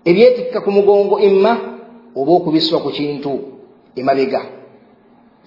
[0.09, 1.53] ebyetikka ku mugongo imma
[2.19, 3.33] oba okubisibwa ku kintu
[3.99, 4.56] emabega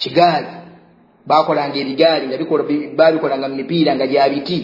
[0.01, 0.51] kigaali.
[1.27, 2.38] Bakolanga ebigaali nga
[2.97, 4.59] babikolanga mu mipiira nga gya biti.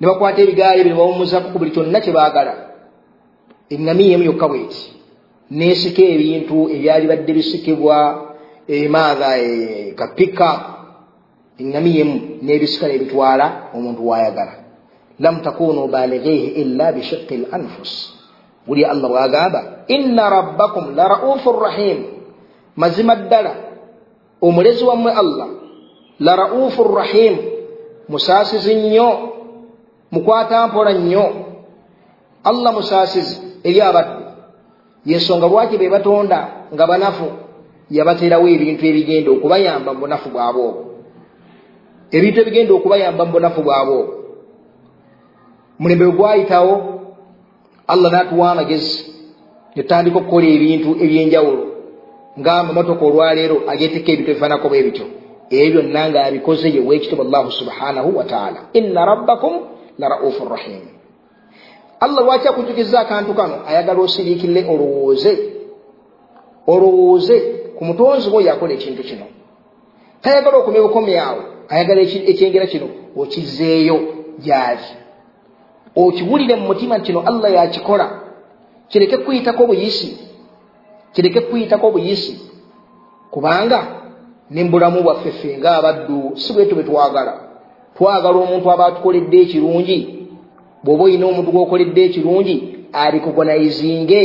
[0.00, 2.54] Ne bakwata ebigaali ebyo nebawumuzaku ku buli kyonna kye baagala.
[3.70, 4.82] Eŋŋamiya emu yokka bweti.
[5.50, 7.96] Neesika ebintu ebyali badde bisikibwa
[8.68, 9.30] emaatha
[9.98, 10.60] ka pickup
[11.60, 14.54] eŋŋamiya emu n'ebisika nebitwala omuntu waayagala
[15.18, 18.14] lam takunu balighihi illa bishiqi l anfus.
[18.66, 21.98] Buli allah bwagamba inna rabbakum la raufu rahim
[22.76, 23.67] mazima ddala
[24.42, 25.48] omulezi wammwe allah.
[26.20, 27.36] La raufu rahim.
[28.08, 29.18] Musaasizi nnyo
[30.10, 31.32] mukwata mpola nnyo
[32.44, 34.24] allah musaasizi eri abaddu
[35.06, 37.24] yensonga lwaki be batonda nga banafu.
[37.90, 40.84] Yabateerawo ebintu ebigenda okubayamba mu bunafu bwabwe obwo
[42.10, 44.14] ebintu ebigenda okubayamba mu bunafu bwabwe obwo
[45.78, 46.74] mulembe gwayitawo
[47.86, 49.14] allah n'atuwa amagezi.
[49.76, 51.67] Netutandika okukola ebintu ebyenjawulo
[52.40, 55.06] ngaamamotoka olwaleero ageeteka ebintu ebifaanako bwe bityo.
[55.50, 59.52] Ebyo byonna ngaabikoze ye weekitiibwa allahu subhanahu wataala inna rabbakum
[59.98, 60.80] la raufu rahim.
[62.00, 63.54] Allah lwaki akujjukiza akantu kano?
[63.68, 65.38] Ayagala osiriikirire olowooze
[66.66, 67.40] olowooze
[67.76, 69.26] ku mutonzi wo yakola ekintu kino.
[70.22, 73.98] Tayagala okomya bukomyawo ayagala ekyengera kino okizeeyo
[74.38, 74.88] gyali
[75.96, 78.06] okiwulire mu mutima nti kino allah yakikola.
[78.88, 80.27] Kireke kuyitako buyisi
[81.18, 82.40] kireke kuyitako buyisi.
[83.30, 83.86] Kubanga
[84.50, 87.40] nembulamu bwaffe ffe ngaabaddu si bwetu bwe twagala.
[87.96, 89.98] Twagala omuntu aba atukoledde ekirungi
[90.84, 92.54] bw'oba olina omuntu gwokoledde ekirungi
[92.92, 94.20] alikogonayizinge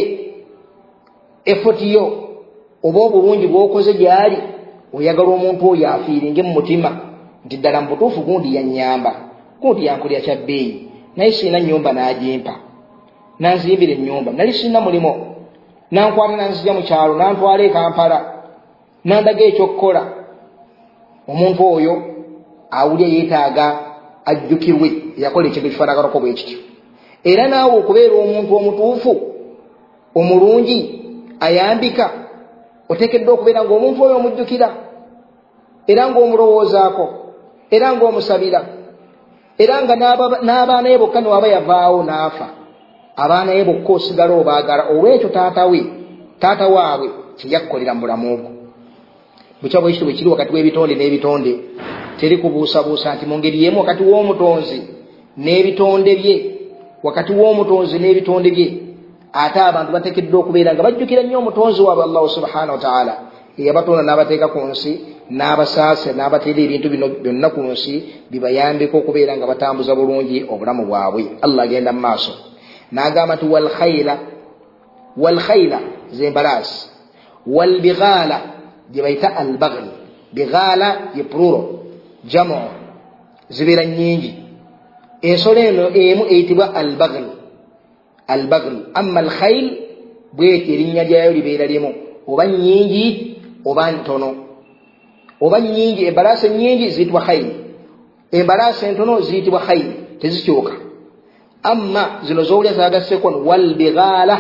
[1.45, 2.03] efoti yo
[2.83, 4.37] oba obulungi bwokoze gyali
[4.93, 6.89] oyagala omuntu oyo afiiringe mu mutima
[7.45, 9.11] nti ddala mu butuufu gundi yannyamba
[9.61, 12.53] gundi yankolya kya bbeeyi naye sirina nyumba n'agimpa.
[13.39, 14.31] Nanzimbira ennyumba.
[14.31, 15.32] Nali sirina mulimo
[15.93, 18.17] nankwata nanzija mu kyalo nantwala ekampala
[19.05, 20.03] nandaga ekyokukola.
[21.31, 21.93] Omuntu oyo
[22.71, 23.65] awulya yeetaaga
[24.29, 24.87] ajjukirwe
[25.23, 26.59] yakola ekintu kifaanaganako bwe kityo.
[27.23, 29.13] Era naawe okubeera omuntu omutuufu
[30.19, 30.77] omulungi
[31.39, 32.05] ayambika
[32.89, 34.69] oteekeddwa okubeera ngaomuntu oyo omujjukira
[35.87, 37.05] era ngaomulowoozaako
[37.75, 38.61] era ngaomusabira
[39.57, 39.95] era nga
[40.45, 42.62] n'abaana ye bokka niwaba yavaawo n'afa
[43.15, 45.79] abaana ye bokka osigala obaagala olwekyo taata we
[46.39, 48.49] taata waabwe kyeyakukolera mu bulamu bwo.
[49.61, 51.51] Bukya bwekityo bwe kiri wakati w'ebitonde n'ebitonde
[52.17, 54.79] teri kubuusabuusa nti mu ngeri yemu wakati w'omutonzi
[55.37, 56.35] n'ebitonde bye
[57.03, 58.67] wakati w'omutonzi n'ebitonde bye
[59.33, 63.13] ate abantu bateekeddwa okubeera nga bajjukira nnyo omutonzi waabwe allahu subhanahu wataala
[63.59, 64.91] eyabatonda n'abateeka ku nsi
[65.37, 67.93] n'abasaasa n'abateera ebintu bino byonna ku nsi
[68.31, 71.23] bibayambeko okubeera nga batambuza bulungi obulamu bwabwe.
[71.45, 72.52] Allah agenda mu maaso
[72.93, 74.15] n'agamba nti walkhaila
[75.17, 75.79] walkhaila
[76.11, 76.89] zembalaasi
[77.47, 78.37] walbighaala
[78.91, 79.91] gye bayita albagli
[80.33, 81.61] bighaala ye pluro
[82.31, 82.59] jamo
[83.49, 84.31] zibeera nnyingi
[85.21, 87.31] ensolo eno emu eyitibwa albagli
[88.27, 89.65] albagli amma alkhail
[90.33, 91.91] bweti erinnya lyayo libeera limu
[92.27, 93.05] oba nnyingi
[93.65, 94.29] oba ntono
[95.41, 97.53] oba nnyingi embalaasi ennyingi ziyitibwa khayiri
[98.31, 100.73] embalaasi entono ziyitibwa khayiri tezikyuka
[101.63, 104.35] amma zino zowulya zagasekono walbighaala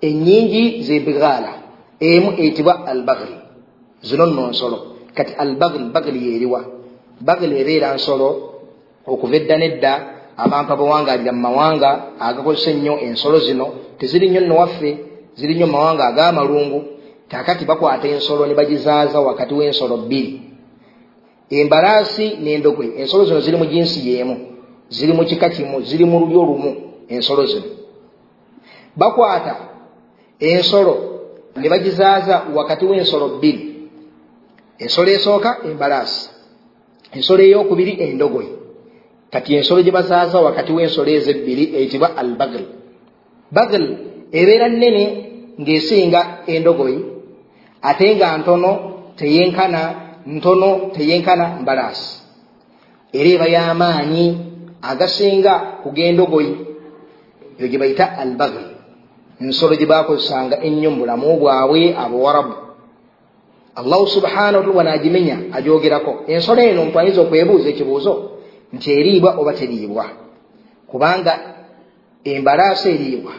[0.00, 1.52] ennyingi zebighaala
[2.00, 3.34] emu eyitibwa albagli
[4.02, 4.78] zino nno nsolo.
[5.14, 6.60] Kati albagli bagli yeeriwa
[7.20, 8.28] bagli ebeera nsolo
[9.06, 9.92] okuva edda nedda
[10.36, 13.66] abantu abawangalira mu mawanga agakozesa ennyo ensolo zino
[13.98, 14.90] teziri nnyo nno waffe
[15.34, 16.80] ziri nnyo mu mawanga ag'amalungu.
[17.30, 20.42] Kakati bakwata ensolo ne bagizaaza wakati w'ensolo bbiri.
[21.50, 24.49] Embalaasi n'endogoyi ensolo zino ziri mu jinsi y'emu
[24.90, 26.70] ziri mu kika kimu ziri mu lulyo lumu
[27.08, 27.68] ensolo zino.
[28.96, 29.56] Bakwata
[30.38, 30.94] ensolo
[31.56, 33.62] ne bagizaaza wakati w'ensolo bbiri.
[34.78, 36.30] Ensolo esooka embalaasi.
[37.16, 38.48] Ensolo ey'okubiri endogoyi.
[39.30, 42.64] Kati ensolo gye bazaaza wakati w'ensolo ezebbiri eyitibwa al bagl
[43.52, 43.82] bagl
[44.32, 45.04] ebeera nnene
[45.60, 46.98] ng'esinga endogoyi
[47.82, 48.70] ate nga ntono
[49.16, 49.80] teyenkana
[50.26, 52.20] ntono teyenkana mbalaasi.
[53.12, 54.49] Era eba y'amaanyi
[54.82, 56.56] agasinga kugendogoyi
[57.58, 58.64] eyo gye bayita al bagl
[59.40, 62.54] ensolo gye bakozesanga ennyo mu bulamu bwabwe abawarabu
[63.74, 68.30] allahu subhanahu wataala wanaagimenya agyogerako ensolo eno omuntu ayinza okwebuuza ekibuuzo
[68.72, 70.06] nti eriibwa oba teriibwa?
[70.86, 71.38] Kubanga
[72.24, 73.32] embalaasa eriibwa.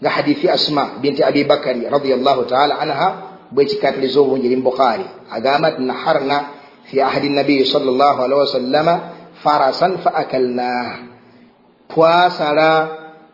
[0.00, 3.08] Nga hadithi asma binti abi bakari radiallahu taala anha
[3.50, 6.36] bwekikatiriza obulungi eri mu bukhaari agamba ti naharna
[6.84, 8.94] fi ahadi nabiyi sal llah alihi wasallama
[9.42, 10.86] farasan fa akalnah.
[11.88, 12.70] Twasala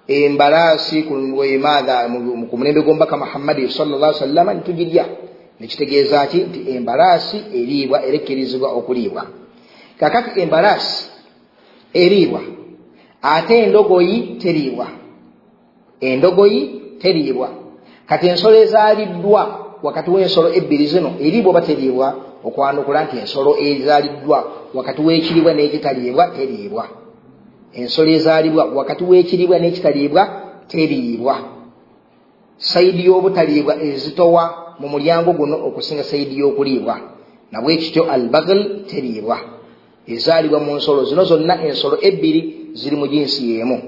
[0.08, 2.06] embalaasi kumaatha
[2.50, 5.04] ku mulembe gwomubaka muhammadi salllah sallama nitugirya
[5.60, 6.38] nekitegeeza ki?
[6.48, 9.26] Nti embalaasi eriibwa era ekkirizibwa okuliibwa
[9.98, 11.10] kakati embalaasi
[11.94, 12.40] eriibwa
[13.22, 14.86] ate endogoyi teriibwa.
[16.00, 17.48] Endogoyi teriibwa.
[18.06, 19.42] Kati ensolo ezaaliddwa
[19.82, 24.38] wakati w'ensolo ebbiri zino eriibwa oba teriibwa okwanukula nti ensolo ezaaliddwa
[24.74, 26.84] wakati w'ekiriibwa n'ekitaliibwa teriibwa.
[27.72, 30.22] Ensolo ezaalibwa wakati w'ekiriibwa n'ekitaliibwa
[30.68, 31.36] teriibwa.
[32.56, 34.44] Sayidi y'obutaliibwa ezitowa
[34.80, 37.00] mu mulyango guno okusinga sayidi y'okuliibwa.
[37.52, 39.38] Nabwe kityo al bagl teriibwa.
[40.06, 43.82] Ezaalibwa mu nsolo zino zonna ensolo ebbiri ziri mu jinsi y'emu.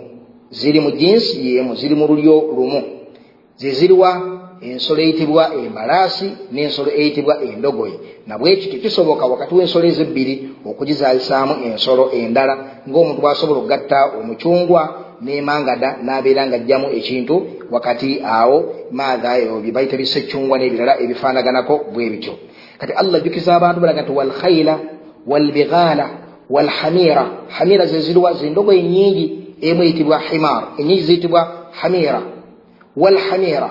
[0.51, 2.83] Ziri mu jinsi y'emu ziri mu lulyo lumu.
[3.57, 7.95] Zeziriwa ensolo eyitibwa embalaasi n'ensolo eyitibwa endogoyi.
[8.27, 12.55] Nabwe kityo kisoboka wakati w'ensolo ezebbiri okugizaalisaamu ensolo endala
[12.88, 14.83] ng'omuntu bw'asobola okugatta omucungwa
[15.25, 17.35] n'emangada n'abeera nga ajjamu ekintu
[17.71, 18.57] wakati awo
[18.92, 22.35] maatha bye bayita bisecungwa n'ebirala ebifaanaganako bwe bityo.
[22.79, 24.75] Kati allah ajjukiza abantu balaga nti walkhaila
[25.27, 26.07] walbighala
[26.51, 27.87] walhamira hamira.
[27.87, 29.25] Zeziriwa zendogoyi nyingi
[29.61, 31.40] emu eyitibwa himar enyingi ziyitibwa
[31.71, 32.23] hamira.
[32.97, 33.71] Walhamira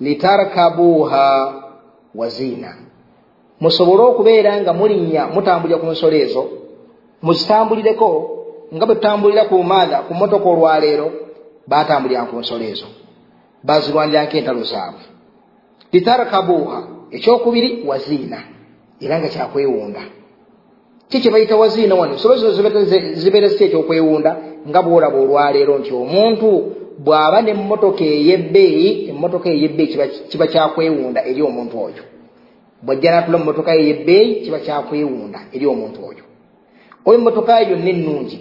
[0.00, 1.26] litarkabuha
[2.14, 2.74] wazina
[3.60, 6.42] musobole okubeera nga mulinnya mutambulira ku nsolo ezo
[7.22, 8.08] muzitambulireko
[8.74, 11.08] nga bwe tutambulira ku maatha ku motoka olwaleero
[11.66, 12.86] batambulira ku nsolo ezo.
[13.64, 15.04] Bazirwanirako entalo zaabwe.
[15.92, 16.78] Litarkabuha
[17.10, 18.38] ekyokubiri waziina
[19.00, 20.02] era nga kyakwewunda.
[21.08, 22.12] Ki kyebayita waziina wano?
[22.12, 22.52] Ensolo zino
[23.20, 24.36] zibeera ziti ekyokwewunda
[24.68, 26.48] nga bwolaba olwaleero nti omuntu
[27.04, 29.90] bw'aba nemmotoka eyebbeeyi emmotoka eyebbeeyi
[30.30, 32.02] kiba kyakwewunda eri omuntu oyo.
[32.82, 36.24] Bwajja natula mumotoka eyebbeeyi kiba kyakwewunda eri omuntu oyo.
[37.04, 38.38] Oba emmotoka yonna ennungi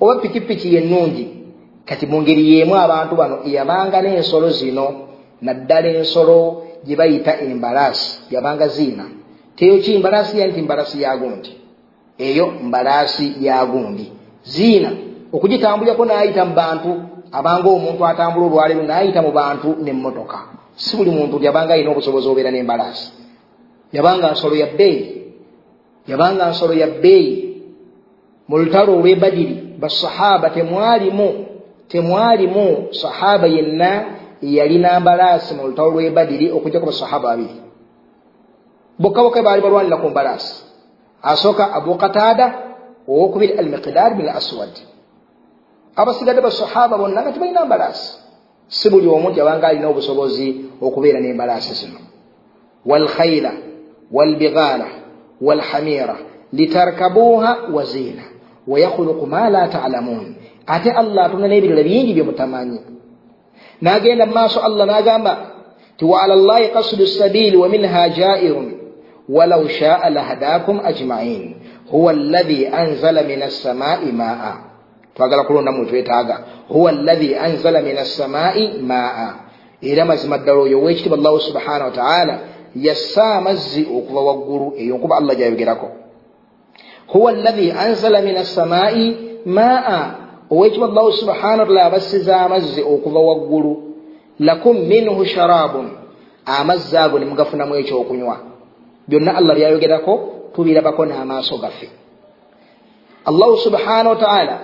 [0.00, 1.28] oba pikipiki yennungi
[1.84, 4.86] kati mu ngeri y'emu abantu bano yabanga n'ensolo zino
[5.42, 9.04] naddala ensolo gye bayita embalaasi yabanga ziina
[9.56, 11.50] teyo ki mbalaasi yani ti mbalaasi yagundi
[12.18, 14.12] eyo mbalaasi yagundi
[14.44, 14.90] ziina
[15.32, 16.90] okugitambulirako n'ayita mu bantu
[17.32, 20.38] abanga omuntu atambula olwaleero n'ayita mu bantu nemmotoka.
[20.76, 23.12] Si buli muntu yabanga alina obusobozi obeera n'embalaasi.
[23.92, 25.02] Yabanga nsolo ya bbeeyi.
[26.06, 27.32] Yabanga nsolo ya bbeeyi.
[28.48, 31.46] Mu lutalo olw'ebadiri basahaba temwalimu
[31.88, 34.04] temwalimu sahaba yenna
[34.42, 37.60] yalina mbalaasi mu lutalo lw'ebadiri okujjaku basahaba babiri.
[38.98, 40.64] Bokka bokka baali balwanira ku mbalaasi.
[41.22, 42.46] Asooka abu kataada
[43.08, 44.89] owokubiri al miqdaar bin aswad
[45.96, 48.18] abasigadde basahaba bonna nga tebalina mbalaasi.
[48.68, 51.98] Si buli omuntu yabanga alina obusobozi okubeera n'embalaasi zino.
[52.86, 53.52] Walkhaila
[54.12, 54.86] walbighala
[55.40, 56.16] walhamira
[56.52, 58.22] litarkabuha waziina
[58.66, 60.34] wayakhuluqu ma la talamuun
[60.66, 62.80] ate allah atonda n'ebirala bingi byemutamanyi
[63.82, 65.32] n'agenda mu maaso allah n'agamba
[65.96, 68.80] ti waala llahi kasdu sabiili wa minha jairun
[69.28, 71.54] walau shaa lahadakum ajmain.
[71.90, 74.69] Huwa allahi anzala min assamai maa
[75.20, 79.34] twagala kulonda mu twetaaga huwa allahi anzala min assamai maa
[79.82, 82.38] era mazima ddala oyo owekitiibwa allahu subhanahu wataala
[82.76, 85.88] yassa amazzi okuva waggulu eyo nkuba allah gyayogerako
[87.06, 89.16] huwa allahi anzala min assamai
[89.46, 90.14] maa
[90.50, 93.90] owekitiibwa allahu subhanahu wataala abassiza amazzi okuva waggulu
[94.40, 95.90] lakum minhu sharabun.
[96.46, 98.36] Amazzi ago ne mugafunamu ekyokunywa
[99.08, 100.12] byonna allah byayogerako
[100.54, 101.90] tubirabako n'amaaso gaffe.
[103.24, 104.58] Allahu subhanahu wataala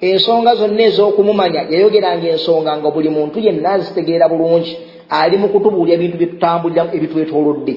[0.00, 4.78] ensonga zonna ez'okumumanya yayogeranga ensonga nga buli muntu yenna azitegeera bulungi
[5.08, 7.74] ali mu kutubuulya ebintu byetutambulira ebitwetoolodde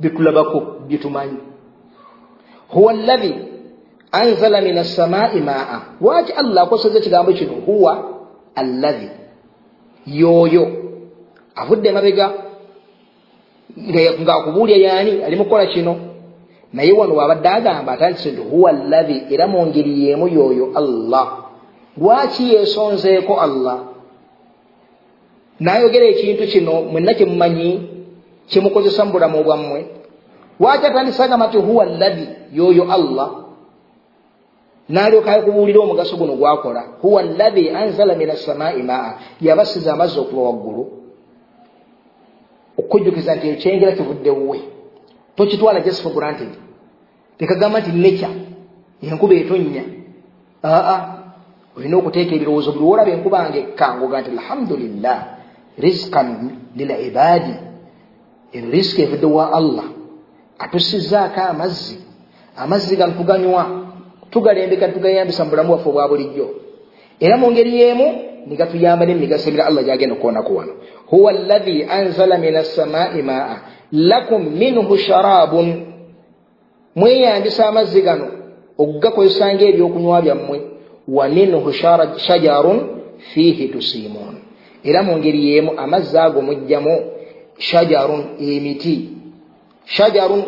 [0.00, 0.58] byetulabako
[0.88, 1.38] byetumanyi
[2.68, 3.34] huwa allahi
[4.12, 7.52] anzala min assamai maa lwaki allah akoseza ekigambo kino?
[7.66, 8.04] Huwa
[8.54, 9.08] allahi
[10.06, 10.68] yooyo.
[11.54, 12.32] Avudde emabega
[14.20, 15.96] ngaakubuulya yaani ali mukukola kino?
[16.72, 21.43] Naye wano waabadde agamba atandise nti huwa allahi era mu ngeri yeemu yooyo allah
[21.98, 23.78] lwaki yeesonzeeko allah?
[25.60, 27.88] N'ayogera ekintu kino mwenna kyemumanyi
[28.46, 29.86] kyemukozesa mu bulamu bwammwe.
[30.60, 33.30] Lwaki atandise agamba nti huwa allahi yooyo allah?
[34.88, 36.84] N'alyoka akubuulira omugaso guno gwakola.
[37.02, 40.92] Huwa allahi anzala min assamai maa yabasiza amazzi okuba waggulu.
[42.78, 44.60] Okujjukiza nti ekyengera kivudde wuwe.
[45.36, 46.48] Tokitwala just for granted.
[47.38, 48.28] Tekagamba nti neca
[49.02, 49.82] enkuba etonnya.
[50.64, 51.13] Aa
[51.76, 55.18] olina okuteeka ebirowoozo buli wolaba enkuba nga ekkangoga nti alhamdulillah
[55.78, 56.28] rizkan
[56.76, 57.54] lilibadi
[58.52, 59.84] erisiki evudde wa allah.
[60.58, 61.98] Atusizaako amazzi.
[62.56, 63.66] Amazzi gano tuganywa
[64.30, 66.50] tugalembeka tugayambisa mu bulamu waffe obwa bulijjo.
[67.20, 68.06] Era mu ngeri y'emu
[68.46, 70.72] nigatuyamba nemigaso emira allah gyagenda okuwonaku wano.
[71.06, 73.58] Huwa allahi anzala min assamai maa
[73.92, 75.86] lakum minhu sharabun.
[76.94, 78.26] Mweyambisa amazzi gano
[78.78, 80.73] okugakozesa ngaebyokunywa byammwe
[81.08, 81.72] wa minhu
[82.16, 82.80] shajarun
[83.32, 84.44] fiihi tusimun
[84.84, 86.94] era mu ngeri y'emu amazzi ago mujjamu
[87.58, 89.08] shajarun emiti.
[89.84, 90.44] Shajarun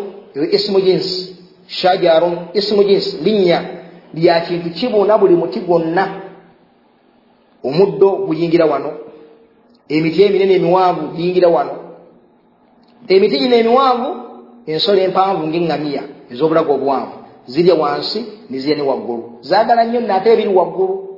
[0.53, 1.37] isimu jinsi
[1.67, 3.65] shajarun isimu jinsi linnya.
[4.15, 6.23] Lya kintu kibuna buli muti gwonna.
[7.65, 8.93] Omuddo guyingira wano.
[9.89, 11.73] Emiti eminene emiwanvu giyingira wano.
[13.09, 14.11] Emiti gino emiwanvu
[14.67, 16.03] ensolo empanvu ngaeŋŋamiya
[16.33, 19.39] ez'obulago obuwanvu zirya wansi nizirya ne waggulu.
[19.41, 21.09] Zaagala nnyo naate ebiri waggulu.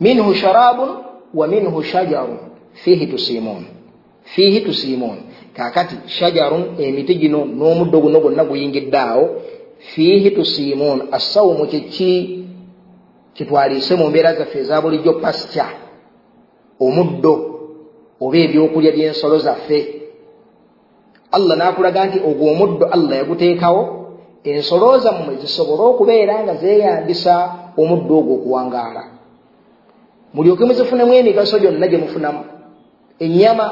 [0.00, 0.88] Minhu sharabun
[1.34, 2.38] wa minhu shajarun.
[2.72, 3.64] Fiihi tusimun
[4.22, 5.16] fiihi tusimun
[5.54, 9.28] kakati shajarun emiti gino n'omuddo guno gwonna guyingidde awo.
[9.78, 12.44] Fiihi tusimun assawumu kyeki
[13.34, 15.66] kitwaliise mu mbeera zaffe eza bulijjo pasca
[16.80, 17.34] omuddo
[18.20, 19.78] oba ebyokulya by'ensolo zaffe.
[21.32, 24.05] Allah n'akulaga nti ogwo omuddo allah yaguteekawo
[24.50, 27.34] ensolo zammwe zisobole okubeera nga zeeyambisa
[27.78, 29.02] omuddo ogwo okuwangaala.
[30.34, 32.42] Mulyoke muzifunemu emigaso gyonna gye mufunamu.
[33.18, 33.66] Ennyama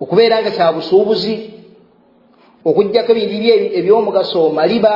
[0.00, 1.34] okubeera nga kya busuubuzi
[2.64, 3.48] okugjako ebibiri
[3.78, 4.94] ebyomugaso maliba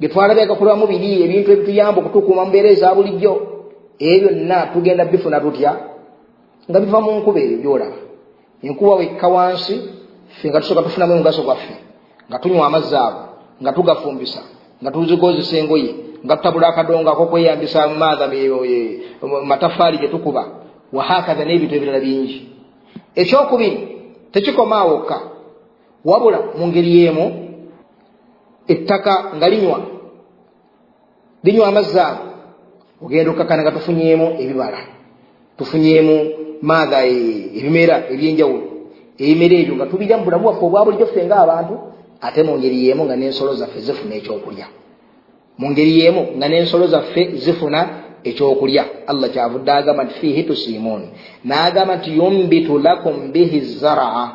[0.00, 3.32] getwalabye gakulwamu biri ebintu ebituyamba okutukuuma mu mbeera eza bulijjo
[3.98, 5.72] ebyo byonna tugenda bifuna tutya?
[6.68, 7.98] Nga biva mu nkuba ebyo gyolaba.
[8.62, 9.74] Enkuba wekka wansi
[10.36, 11.89] ffe nga tusooka tufunamu omugaso gwaffe
[12.30, 13.22] nga tunywa amazzi ago
[13.62, 14.40] nga tugafumbisa
[14.82, 18.30] nga tuzikozesa engoye nga tutabula akadongo akokweyambisa mumaaza
[19.44, 20.42] matafaali gye tukuba
[20.92, 22.38] wahakaza n'ebintu ebirala bingi.
[23.14, 23.78] Ekyokubiri
[24.32, 25.18] tekikomawokka
[26.04, 27.26] wabula mu ngeri y'emu
[28.68, 29.80] ettaka nga linywa
[31.44, 32.24] linywa amazzi ago
[33.02, 34.80] ogenda okkakkana nga tufunyemu ebibala
[35.58, 36.16] tufunyemu
[36.62, 36.98] maaga
[37.58, 38.66] ebimera ebyenjawulo
[39.18, 41.74] ebimera ebyo nga tubirya mu bulamu waffe obwa bulijjo ffe ngaabantu
[42.20, 44.66] ate mu ngeri y'emu nga n'ensolo zaffe zifuna ekyokulya.
[45.58, 47.80] Mu ngeri y'emu nga n'ensolo zaffe zifuna
[48.24, 48.84] ekyokulya.
[49.06, 51.02] Allah kyavudde agamba nti fiihi tusiimuun.
[51.44, 54.26] N'agamba nti yumbitu lakum bihi zaraa.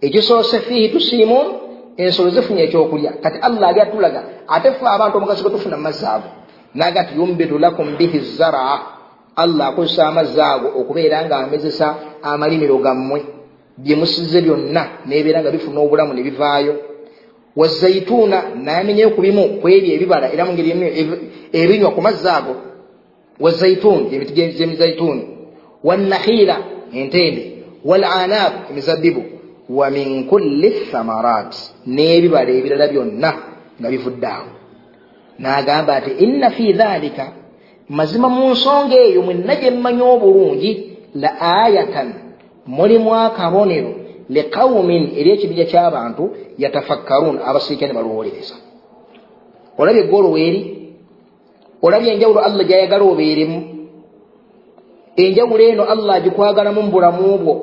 [0.00, 1.46] Ekisoose fiihi tusiimuun
[1.96, 3.12] ensolo zifunye ekyokulya.
[3.22, 6.28] Kati allah ali atulaga ate ffe abantu omugaso gwe tufuna mu mazzi ago.
[6.74, 8.78] Naga nti yumbitu lakum bihi zaraa.
[9.36, 13.35] Allah akozesa amazzi ago okubeera nga amezesa amalimiro gammwe
[13.76, 16.74] bye musize byonna nebeera nga bifuna obulamu ne bivaayo.
[17.56, 20.70] Wazaituuna namenyeyo ku bimu ku ebyo ebibala era mu ngeri
[21.52, 22.54] ebinywa ku mazzi ago.
[23.40, 25.22] Wazaituun emiti gyemizaituuni
[25.84, 26.56] wannahiira
[26.92, 27.42] entende.
[27.84, 29.22] Walanab emizabbibu.
[29.68, 31.52] Wa min kulli thamarat
[31.86, 33.30] n'ebibala ebirala byonna
[33.80, 34.50] nga bivudde awo.
[35.38, 37.32] N'agamba ati inna fi dhalika
[37.88, 40.70] mazima mu nsonga eyo mwenna gye mmanyi obulungi
[41.14, 42.25] la ayatan
[42.66, 43.92] mulimu akabonero
[44.30, 48.56] liqaumin eri ekibija ky'abantu yatafakkaruun abasiika ne balwolereza
[49.78, 50.60] olabye eggolowo eri
[51.82, 53.58] olabye enjawulo allah gyayagala obeeremu
[55.16, 57.54] enjawulo eno allah agikwagalamu mu bulamu bwo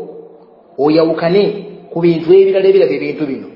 [0.78, 1.44] oyawukane
[1.94, 3.48] ku bintu ebirala ebiraba ebintu bino.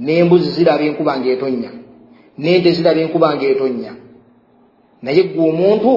[0.00, 1.70] N'embuzi ziraba enkuba ngaetonnya
[2.38, 3.92] n'ente ziraba enkuba ngaetonnya
[5.02, 5.90] naye gwe omuntu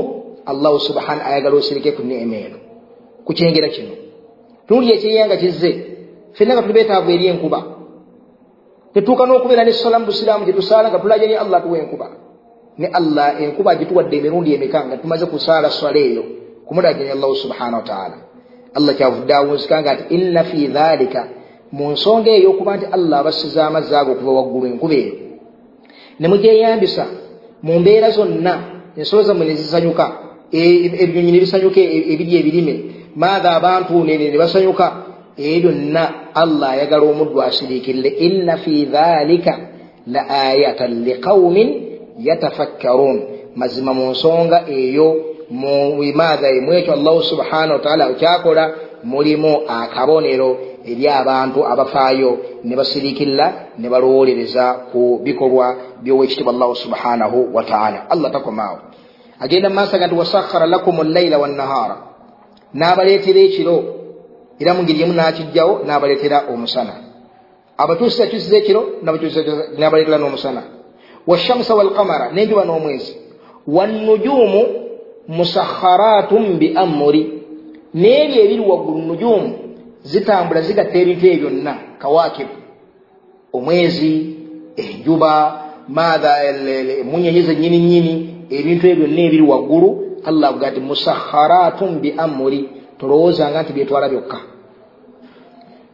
[0.52, 2.58] allahu subhana ayagala osirike ku neema eno.
[3.26, 3.94] Ku kyengera kino
[4.68, 5.72] tundi ekyeyanga kizze.
[6.34, 7.60] Fenna nga tuli beetaavu eri enkuba.
[8.94, 12.08] Tetuuka n'okubeera nesola mu busiraamu gye tusaala nga tulaja ni allah tuwa enkuba.
[12.78, 16.24] Ne allah enkuba agituwadde emirundi emeka nga tumaze kusaala swala eyo
[16.66, 18.18] kumulaganya allahu subhanahu wataala
[18.74, 21.28] allah kyavudde awunzika nga ati inna fi dhalika
[21.72, 25.14] mu nsonga eyo okuba nti allah abasiza amazzi ago okuva waggulu enkuba eyo.
[26.20, 27.06] Ne mugyeyambisa
[27.64, 28.54] mu mbeera zonna
[28.98, 30.06] ensolo zammwe ne zisanyuka
[30.54, 32.74] ebinyonyi ne bisanyuka ebiri ebirime
[33.16, 34.94] maatha abantu ne basanyuka.
[35.38, 38.10] Eyo byonna allah ayagala omuddu asiriikirire.
[38.10, 39.58] Inna fi dhalika
[40.08, 41.70] la ayatan liqaumin
[42.20, 43.22] yatafakkarun
[43.56, 45.08] mazima mu nsonga eyo
[45.50, 52.38] mumaatha emwekyo allahu subhanahu wataala kyakola mulimu akabonero eri abantu abafaayo.
[52.64, 58.80] Ne basiriikirira ne balowolereza ku bikolwa byowekitibwa allahu subhanahu wataala allah takomaawo.
[59.40, 62.13] Agenda mu maaso ga nti wasakhara lakum llaila wannahaara
[62.74, 63.76] n'abaleetera ekiro
[64.60, 66.94] era mu ngeri emu n'akijjawo n'abaleetera omusana.
[67.78, 68.82] Abatuusisa kyusiza ekiro
[69.80, 70.62] n'abaleetera n'omusana.
[71.28, 73.14] Washamsa walqamara n'enjuba n'omwezi.
[73.68, 74.62] Wannujuumu
[75.28, 77.22] musakharatun bi amuri
[77.94, 79.50] n'ebyo ebiri waggulu nujuumu
[80.04, 82.56] zitambula zigatta ebintu ebyo byonna kawakibu
[83.54, 84.36] omwezi
[84.76, 85.32] enjuba
[85.88, 86.32] maatha
[87.02, 88.14] emunyenye zennyini nnyini
[88.50, 89.90] ebintu ebyo byonna ebiri waggulu
[90.26, 92.70] allah avuga nti musakharatun bi amuri
[93.00, 94.38] tolowoozanga nti byetwala byokka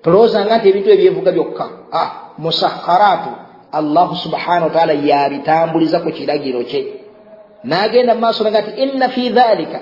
[0.03, 2.09] tolowoozanga nti ebintu ebyevuga byokka ah,
[2.39, 3.29] musakharatu.
[3.71, 6.81] Allahu subhanahu wataala yabitambuliza ku kiragiro kye.
[7.63, 9.79] N'agenda mu maaso naga nti inna fi dhalika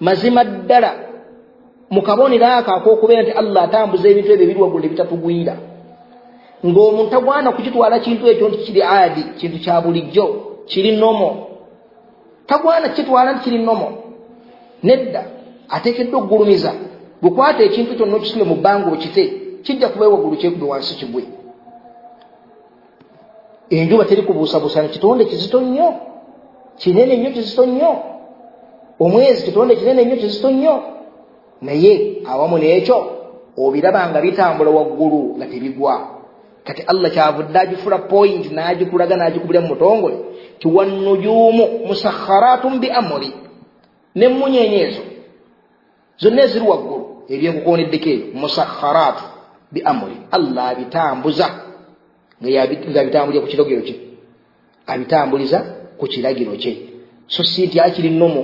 [0.00, 0.90] mazima ddala
[1.90, 5.54] mu kabonero ako ak'okubeera nti allah atambuza ebintu ebyo ebiri waggulu ebitatugwira
[6.64, 10.26] ng'omuntu tagwana kukitwala kintu ekyo nti kiri adi kintu kya bulijjo
[10.70, 11.49] kiri nomo
[12.50, 13.88] tagwana kukitwala nti kiri nomo
[14.82, 15.22] nedda
[15.74, 16.72] ateekeddwa okugulumiza.
[17.22, 19.22] Bukwata ekintu kyonna okisule mu bbanga okite
[19.64, 21.22] kijja kuba waggulu kyekube wansi kigwe
[23.70, 25.88] enjuba teri kubuusabuusa kitonde kizito nnyo.
[26.76, 27.92] Kinene nnyo kizito nnyo.
[29.00, 30.82] Omwezi kitonde kinene nnyo kizito nnyo.
[31.62, 32.96] Naye awamu n'ekyo
[33.56, 35.94] obiraba nga bitambula waggulu nga tebigwa.
[36.64, 40.16] Kati allah kyavudde agifula point n'agikulaga n'agikubira mu mutongole
[40.60, 43.30] tiwannujuumu musakharatun bi amuri
[44.14, 45.02] nemmunyenye ezo
[46.20, 49.24] zonna eziri waggulu ebyenkukoneddeko eyo musakharatu
[49.72, 51.46] bi amuri allah abitambuza
[52.42, 52.62] nga
[53.00, 53.96] abitambulira ku kiragiro kye
[54.86, 55.58] abitambuliza
[55.98, 56.72] ku kiragiro kye
[57.26, 58.42] so si nti akiri nomo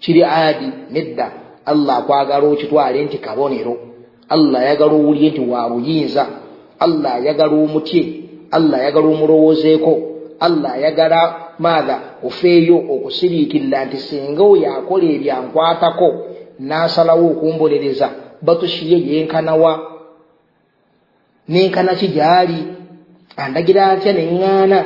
[0.00, 1.26] kiri adi nedda
[1.64, 3.74] allah akwagala okitwale nti kabonero
[4.28, 6.26] allah ayagala owulire nti wa buyinza
[6.78, 8.02] allah ayagala omutye
[8.50, 9.92] allah ayagala omulowoozeeko
[10.40, 16.08] allah ayagala maatha ofeeyo okusiriikirira nti singa oyo akola ebyankwatako
[16.60, 18.06] n'asalawo okumbonereza
[18.42, 19.72] batushiye yenkanawa
[21.48, 22.58] nenkana ki gyali?
[23.36, 24.78] Andagira atya neŋŋaana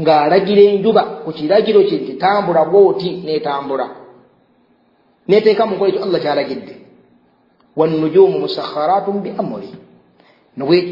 [0.00, 3.86] ng'alagira enjuba ku kiragiro kye nti tambula bwoti n'etambula.
[5.28, 6.74] Neteeka mu nkola ekyo allah kyalagidde.
[7.78, 9.70] Wannujuumu musakharatun bi amuri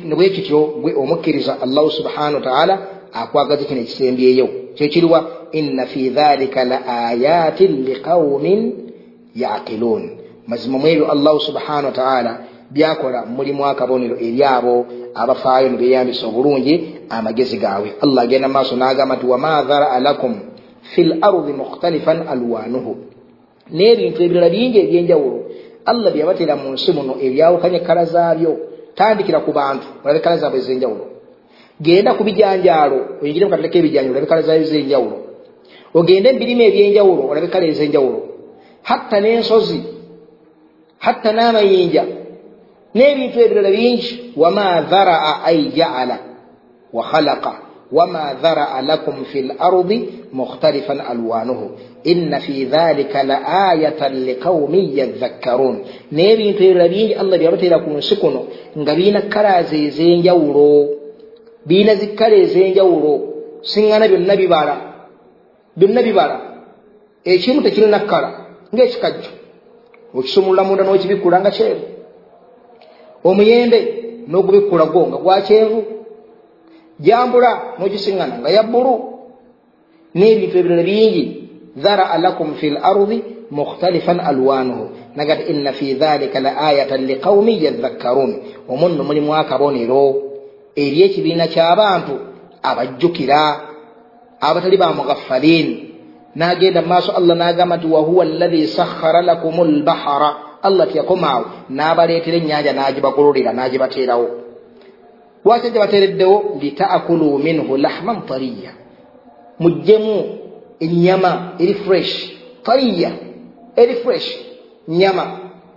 [0.04, 2.74] ne bwekityo gwe omukkiriza allahu subhanahu wataala
[3.12, 8.72] akwagaza kino ekisembyeyo kyekiriwa inna fi dhalika la ayatin liqaumin
[9.34, 10.10] yaqiluun
[10.46, 12.38] mazima mu ebyo allahu subhanahu wataala
[12.70, 16.74] byakola mulimu akabonero eri abo abafaayo ne beeyambisa obulungi
[17.08, 17.92] amagezi gaabwe.
[18.00, 20.34] Allah agenda maaso n'agamba nti wama dharaa lakum
[20.94, 22.96] fi l ardi mukhtalifan alwanuhu
[23.70, 25.38] n'ebintu ebirala bingi ebyenjawulo
[25.84, 28.52] allah byabateera mu nsi muno ebyawukanye kala zaabyo
[28.94, 31.04] tandikira ku bantu olabe kala zaabwe ez'enjawulo
[31.80, 35.16] genda ku bijanjaalo oyingire mu katale k'ebijanjaalo olabe kala zaabyo ez'enjawulo
[35.96, 38.20] ogende mu birime ebyenjawulo olabe kala ez'enjawulo.
[38.82, 39.80] Hatta n'ensozi
[40.98, 42.04] hatta n'amayinja
[42.94, 44.10] n'ebintu ebirala bingi.
[44.36, 46.16] Wama dharaa ay jaala
[46.92, 47.52] wa khalaqa.
[47.92, 49.98] Wama dharaa lakum fi lardi
[50.32, 51.70] mukhtalifan alwanuhu
[52.04, 53.36] inna fi dhalika la
[53.70, 55.76] ayatan liqaumin yadhakkarun
[56.12, 58.40] n'ebintu ebirala bingi allah byabateera ku nsi kuno
[58.76, 58.92] nga
[61.66, 63.12] biina zikkala ez'enjawulo
[63.62, 64.76] siŋŋana byonna bibala
[65.76, 66.36] byonna bibala.
[67.24, 68.30] Ekimu tekirina kkala
[68.72, 69.30] ng'ekikajjo.
[70.14, 71.82] Okisumulula munda n'okibikkula nga kyeru.
[73.24, 73.78] Omuyembe
[74.28, 75.80] n'ogubikkula gwo nga gwa kyenvu.
[77.00, 78.94] Jambula n'ogisiŋŋana nga ya bbulu.
[80.16, 81.24] N'ebintu ebirala bingi
[81.76, 83.18] dharaa lakum fi lardi
[83.50, 88.32] mukhtalifan alwanuhu nagati inna fi dhalika la ayatan liqaumin yadhakkarun.
[88.68, 90.25] Omwo nno mulimu akabonero
[90.76, 92.14] eri ekibiina ky'abantu
[92.62, 93.40] abajjukira
[94.40, 95.68] abatali ba mughaffalin
[96.36, 100.30] n'agenda mu maaso allah n'agamba nti wahuwa allahi sakhara lakum lbahara
[100.62, 104.28] allah tiyakomaawo n'abaleetera ennyanja n'agibagololera n'agibateerawo.
[105.44, 108.72] Lwaki agibateereddewo litaakulu minhu lahman tariya.
[109.58, 110.16] Mujjemu
[110.80, 112.12] ennyama eri fresh
[112.62, 113.10] tariya
[113.76, 114.28] eri fresh
[114.88, 115.24] nyama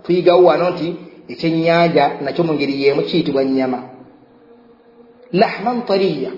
[0.03, 0.95] tuyigawo wano nti
[1.29, 3.88] ekyennyanja nakyo mu ngeri yeemu kiyitibwa nyama
[5.33, 6.31] lahman tariya.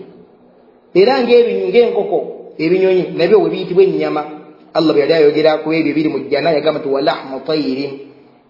[0.93, 2.19] Era ngaenkoko
[2.57, 4.23] ebinyonyi nabyo we biyitibwa ennyama.
[4.73, 7.91] Allah bwe yali ayogera ku ebyo ebiri mu jjana yagamba nti walahmu tairin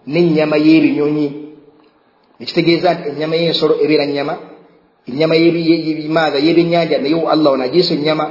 [0.06, 1.26] n'ennyama y'ebinyonyi.
[2.42, 4.34] Ekitegeeza nti ennyama y'ensolo ebeera nyama
[5.08, 8.26] ennyama yebimaaza y'ebyennyanja naye allah onagiisa ennyama.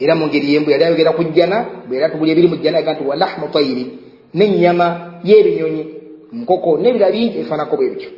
[0.00, 2.92] Era mu ngeri yembu yali ayogera ku jjana bwe yali atubuli ebiri mu jjana yaga
[2.94, 3.88] nti walahmu tairin
[4.34, 4.86] n'ennyama
[5.24, 5.84] y'ebinyonyi
[6.32, 8.10] nkoko n'ebira bingi ebifaanako bwe bityo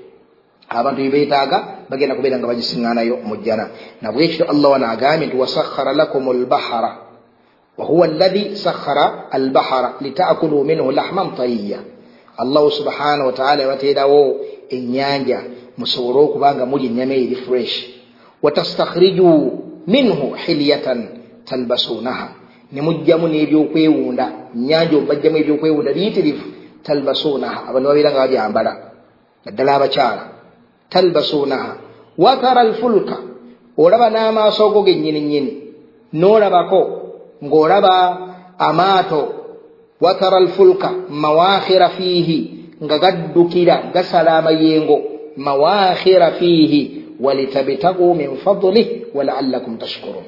[0.80, 1.58] abantu byebeetaaga
[1.90, 3.64] bagenda kubeera nga bagisiŋŋaanayo mu jjana
[4.02, 6.90] nabwekityo allah wana agambye nti wasakhara lakum lbahara
[7.78, 11.78] wahuwa allahi sakhara albahara litakulu minhu lahman tariya
[12.36, 15.38] allahu subhanahu wataala yabateerawo ennyanja
[15.78, 17.74] musobole okuba nga muli ennyama eri fresh.
[18.42, 19.28] Watastakhriju
[19.86, 21.08] minhu hilyatan
[21.44, 22.28] talbasuunaha
[22.72, 26.46] ne mujjamu n'ebyokwewunda nyanja omubajjamu ebyokwewunda biyitirivu
[26.82, 28.72] talbasuunaha abantu babeera nga babyambala
[29.44, 30.22] naddala abakyala
[30.92, 31.72] talbasuunaha
[32.18, 33.16] watara alfulka
[33.78, 35.52] olaba n'amaaso go gennyini nnyini
[36.20, 36.80] n'olabako
[37.44, 37.94] ng'olaba
[38.58, 39.22] amaato.
[40.02, 42.38] Watara alfulka mawaakhira fiihi
[42.84, 44.98] nga gaddukira gasala amayengo
[45.36, 46.80] mawaakhira fiihi
[47.20, 50.26] walitabtagu min fadlih walaallakum tashkurun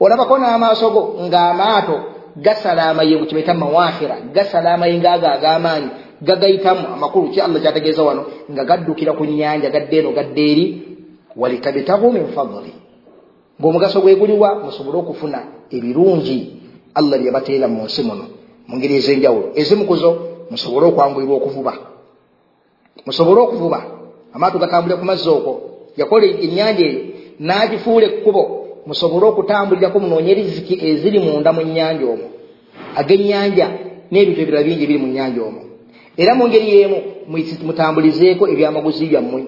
[0.00, 1.96] olabako n'amaaso go ng'amaato
[2.36, 5.88] gasala amayengo kibaita mawaakhira gasala amayengo ago ag'amaanyi
[6.22, 7.30] gagayitamu amakulu.
[7.30, 10.82] Ki allah kyategeeza wano nga gaddukira ku nyanja gadde eno gadde eri
[11.36, 12.72] walitabtagu min fadli.
[13.60, 15.38] Ng'omugaso gweguliwa musobole okufuna
[15.70, 16.52] ebirungi.
[16.94, 18.24] Allah byebateera mu nsi muno
[18.68, 19.52] mu ngeri ez'enjawulo.
[19.54, 20.10] Ezimukuzo
[20.50, 21.72] musobole okwanguyirwa okuvuba.
[23.06, 23.80] Musobole okuvuba.
[24.32, 25.52] Amaato gatambulire ku mazzi okwo.
[25.96, 27.00] Yakola ennyanja eyo
[27.40, 28.42] n'agifuula ekkubo.
[28.86, 32.28] Musobole okutambulirako munoonye riziki eziri munda mu nnyanja omwo.
[32.96, 33.66] Ag'ennyanja
[34.10, 35.65] n'ebintu ebirala bingi ebiri mu nnyanja omwo
[36.16, 36.98] era mu ngeri yeemu
[37.62, 39.42] mutambulizeeko ebyamaguzi byammwe.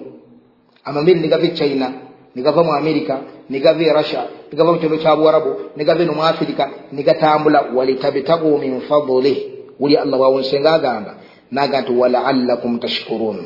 [0.85, 1.91] Amamiri negava e china
[2.35, 6.69] negava mu amerika negava e russia negava mu kyondo kya buwarabu negava eno mu afirika
[6.91, 9.37] negatambula walitabtagu min fadlih
[9.79, 11.15] wuli allah bwawonsenga agamba
[11.51, 13.39] naga nti walaallakum tashkurun.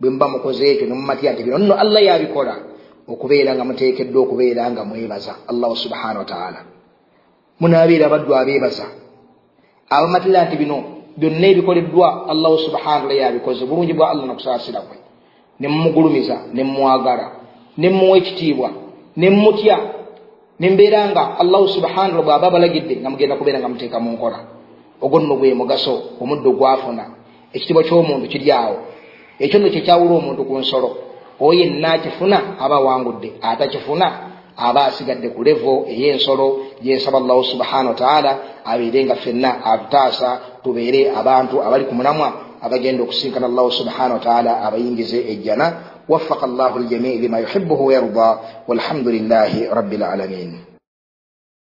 [0.00, 2.56] Bwe muba mukoze ekyo nemumatya nti bino nno allah yabikola.
[3.08, 6.60] Okubeera nga muteekeddwa okubeera nga mwebaza allahu subhanahu wataala
[7.60, 8.86] munaabeera abaddu abeebaza.
[9.88, 13.66] Abamatira nti bino byonna ebikoleddwa allahu subhanahu wataala yabikoze.
[13.66, 14.96] Bulungi bwa allah nokusaasira kwe.
[15.60, 17.30] Nemumugulumiza nemumwagala
[17.78, 18.70] nemuwa ekitiibwa
[19.16, 19.78] nemutya
[20.60, 24.38] nembeera nga allahu subhanahu bwaba abalagidde nga mugenda kubeera nga muteeka mu nkola.
[25.00, 27.04] Ogwo nno gwe mugaso omuddo gwafuna.
[27.52, 28.76] Ekitiibwa ky'omuntu kiri awo.
[29.38, 30.96] Ekyo nno kyekyawula omuntu ku nsolo.
[31.40, 34.06] Oyo yenna akifuna aba awangudde atakifuna
[34.57, 38.31] aba asigadde ku levo ey'ensolo gyensaba allahu subhanahu wataala
[38.65, 40.29] abeere nga ffenna atutaasa
[40.63, 42.27] tubeere abantu abali ku mulamwa
[42.61, 45.67] abagenda okusinkana allahu subhanahu wataala abayingize ejjana
[46.09, 50.74] وفق الله الجميع لما يحبه ويرضى والحمد لله رب العالمين